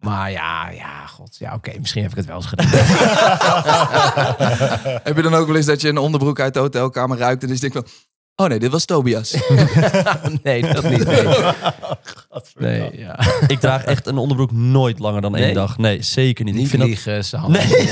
[0.00, 1.36] Maar ja, ja, god.
[1.38, 2.66] Ja, oké, misschien heb ik het wel eens gedaan.
[5.02, 7.48] Heb je dan ook wel eens dat je een onderbroek uit de hotelkamer ruikt en
[7.48, 7.86] dus denk van...
[8.36, 9.36] Oh nee, dit was Tobias.
[10.42, 11.06] nee, dat niet.
[11.06, 11.26] Nee,
[12.80, 13.18] nee ja.
[13.46, 15.54] Ik draag echt een onderbroek nooit langer dan één Nee?
[15.54, 15.78] dag.
[15.78, 16.54] Nee, zeker niet.
[16.54, 17.52] Niet ik vind dat, liegen, Sam.
[17.52, 17.66] Nee.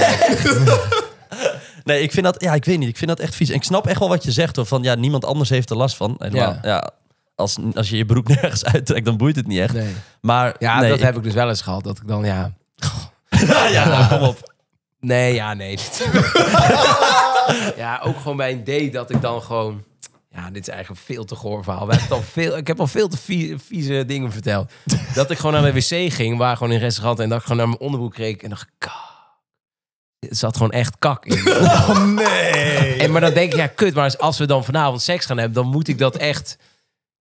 [1.85, 2.88] nee, ik vind dat, ja, ik weet niet.
[2.88, 3.49] Ik vind dat echt vies.
[3.49, 4.66] En ik snap echt wel wat je zegt, hoor.
[4.66, 6.14] Van ja, niemand anders heeft er last van.
[6.18, 6.59] Helemaal, ja.
[6.62, 6.90] Ja.
[7.38, 9.74] Als, als je je broek nergens uittrekt, dan boeit het niet echt.
[9.74, 9.94] Nee.
[10.20, 11.85] Maar Ja, nee, dat ik- heb ik dus wel eens gehad.
[11.85, 12.53] Dat ik dan, ja...
[13.70, 14.55] ja, nou, kom op.
[15.01, 15.79] Nee, ja, nee.
[17.77, 19.85] ja, ook gewoon bij een date dat ik dan gewoon...
[20.31, 21.87] Ja, dit is eigenlijk een veel te goor verhaal.
[21.87, 24.72] We hebben al veel, ik heb al veel te vie- vieze dingen verteld.
[25.14, 27.18] Dat ik gewoon naar de wc ging, waar gewoon in een restaurant...
[27.18, 28.66] en dat ik gewoon naar mijn onderbroek keek en dacht...
[28.79, 29.07] Kak.
[30.18, 31.48] Er zat gewoon echt kak in.
[31.57, 32.96] Oh, nee.
[32.96, 33.94] En, maar dan denk ik, ja, kut.
[33.94, 36.57] Maar als we dan vanavond seks gaan hebben, dan moet ik dat echt...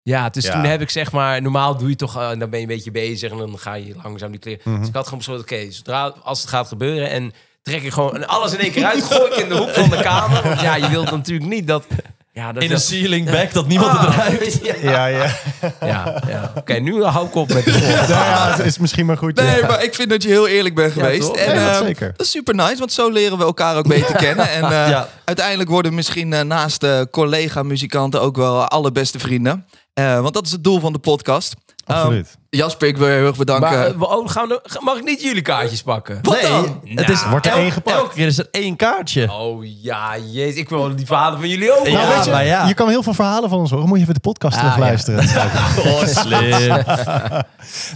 [0.08, 0.52] Ja, dus Ja.
[0.54, 1.42] toen heb ik zeg maar...
[1.42, 2.16] Normaal doe je toch...
[2.16, 4.62] eh, dan ben je een beetje bezig en dan ga je langzaam die kleren...
[4.64, 4.80] Mhm.
[4.80, 7.10] Dus ik had gewoon besloten, oké, zodra als het gaat gebeuren...
[7.10, 7.32] en
[7.64, 9.04] trek ik gewoon en alles in één keer uit...
[9.04, 10.44] gooi ik in de hoek van de kamer.
[10.44, 11.86] Want ja, je wilt natuurlijk niet dat...
[12.34, 14.60] Ja, dat In een dat- ceiling back dat niemand het Ah, ruikt.
[14.66, 15.36] Ja, Ja, ja.
[15.82, 16.22] ja.
[16.28, 16.52] ja.
[16.56, 17.96] Oké, nu hou ik op met de volgende.
[18.14, 19.36] Nou ja, het is misschien maar goed.
[19.36, 19.68] Nee, ja.
[19.68, 21.36] maar ik vind dat je heel eerlijk bent geweest.
[21.36, 22.14] en, Ja, dat eh, zeker.
[22.18, 24.50] Dat is super nice, want zo leren we elkaar ook beter kennen.
[24.50, 25.08] En eh, Ja.
[25.26, 29.66] uiteindelijk worden misschien eh, naast de collega-muzikanten ook wel allerbeste vrienden.
[29.98, 31.56] Eh, want dat is het doel van de podcast.
[31.86, 32.28] Absoluut.
[32.30, 33.70] Um, Jasper, ik wil je heel erg bedanken.
[33.70, 36.20] Maar, eh, oh, gaan we, mag ik niet jullie kaartjes pakken?
[36.22, 36.82] Wat nee, dan?
[36.96, 37.98] het is, Nou, wordt er elk- één gepakt.
[37.98, 39.32] Elke keer is er één kaartje.
[39.34, 40.56] Oh ja, jezus.
[40.56, 41.88] Ik wil die vader van jullie ook.
[41.88, 42.68] Ja, Nou, weet je, maar ja.
[42.68, 43.88] je kan heel veel verhalen van ons horen.
[43.88, 45.24] Moet je even de podcast Ah, terugluisteren.
[45.88, 46.84] Oh, slim.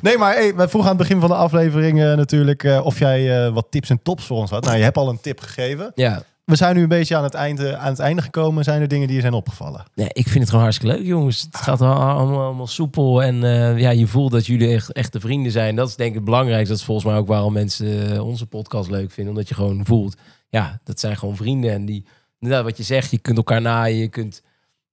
[0.01, 2.99] Nee, maar hey, wij vroegen aan het begin van de aflevering eh, natuurlijk eh, of
[2.99, 4.63] jij eh, wat tips en tops voor ons had.
[4.63, 5.91] Nou, je hebt al een tip gegeven.
[5.95, 6.21] Ja.
[6.45, 8.63] We zijn nu een beetje aan het, einde, aan het einde gekomen.
[8.63, 9.83] Zijn er dingen die je zijn opgevallen?
[9.95, 11.41] Nee, ik vind het gewoon hartstikke leuk, jongens.
[11.41, 13.23] Het gaat al- allemaal, allemaal soepel.
[13.23, 15.75] En eh, ja, je voelt dat jullie echt echte vrienden zijn.
[15.75, 16.67] Dat is denk ik het belangrijkste.
[16.69, 19.33] Dat is volgens mij ook waarom mensen eh, onze podcast leuk vinden.
[19.33, 20.15] Omdat je gewoon voelt,
[20.49, 21.71] ja, dat zijn gewoon vrienden.
[21.71, 22.05] En die,
[22.39, 23.97] inderdaad, wat je zegt, je kunt elkaar naaien.
[23.97, 24.41] Je kunt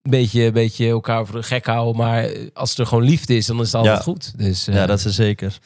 [0.02, 1.96] een beetje, een beetje elkaar voor de gek houden.
[1.96, 4.02] Maar eh, als er gewoon liefde is, dan is het altijd Ja.
[4.02, 4.38] goed.
[4.38, 5.58] Dus, eh, Ja, dat is er zeker.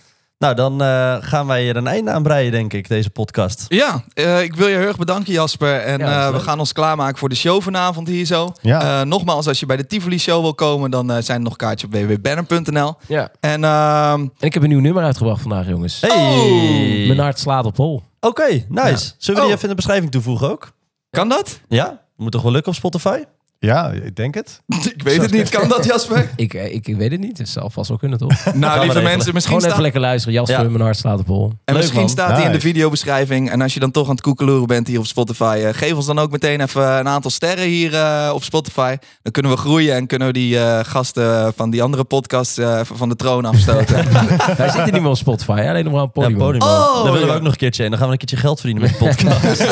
[0.43, 3.65] Nou, dan eh, gaan wij er een einde aan breien, denk ik, deze podcast.
[3.69, 5.81] Ja, eh, ik wil je heel erg bedanken Jasper.
[5.81, 8.53] En Ja, eh, we gaan ons klaarmaken voor de show vanavond hier zo.
[8.61, 9.01] Ja.
[9.01, 11.57] Eh, nogmaals, als je bij de Tivoli Show wil komen, dan eh, zijn er nog
[11.57, 12.95] kaartjes op www.banner.nl.
[13.09, 13.31] ja.
[13.41, 16.01] En ehm, En ik heb een nieuw nummer uitgebracht vandaag, jongens.
[16.01, 17.05] Hey!
[17.07, 18.03] Mijn hart slaat op hol.
[18.21, 19.13] Oké, nice.
[19.19, 19.49] Zullen we die Oh.
[19.49, 20.73] even in de beschrijving toevoegen ook?
[21.11, 21.61] kan dat?
[21.69, 22.01] Ja?
[22.17, 23.23] Moet toch wel lukken op Spotify?
[23.65, 24.63] Ja, ik denk het.
[24.97, 25.49] ik weet het niet.
[25.49, 26.31] Kan dat, Jasper?
[26.37, 27.39] Ik, eh, ik, ik weet het niet.
[27.39, 28.55] Het zal vast wel kunnen, toch?
[28.55, 30.35] nou, lieve mensen, misschien Gewoon even staat, lekker luisteren.
[30.35, 30.69] Jasper, Ja.
[30.71, 31.45] mijn hart slaat op hol.
[31.45, 32.09] en Leuk, misschien man.
[32.09, 33.51] staat hij in de videobeschrijving.
[33.51, 36.07] En als je dan toch aan het koekeloeren bent hier op Spotify, eh, geef ons
[36.07, 38.97] dan ook meteen even een aantal sterren hier eh, op Spotify.
[39.23, 42.81] Dan kunnen we groeien en kunnen we die eh, gasten van die andere podcast eh,
[42.85, 43.95] van de troon afstoten.
[44.57, 46.23] Wij zitten niet meer op Spotify, alleen nog maar op Ja.
[46.23, 46.47] Podimo.
[46.67, 47.35] Oh, Daar willen we ja.
[47.35, 47.91] ook nog een keertje heen.
[47.91, 49.65] Dan gaan we een keertje geld verdienen met de podcast.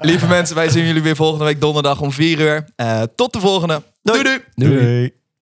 [0.00, 2.64] lieve mensen, wij zien jullie weer volgende week donderdag om 4 uur.
[3.06, 3.82] Eh, tot de volgende.
[4.02, 4.22] doei.
[4.22, 4.38] doei.
[4.54, 4.70] Doei.
[4.74, 5.14] Doei.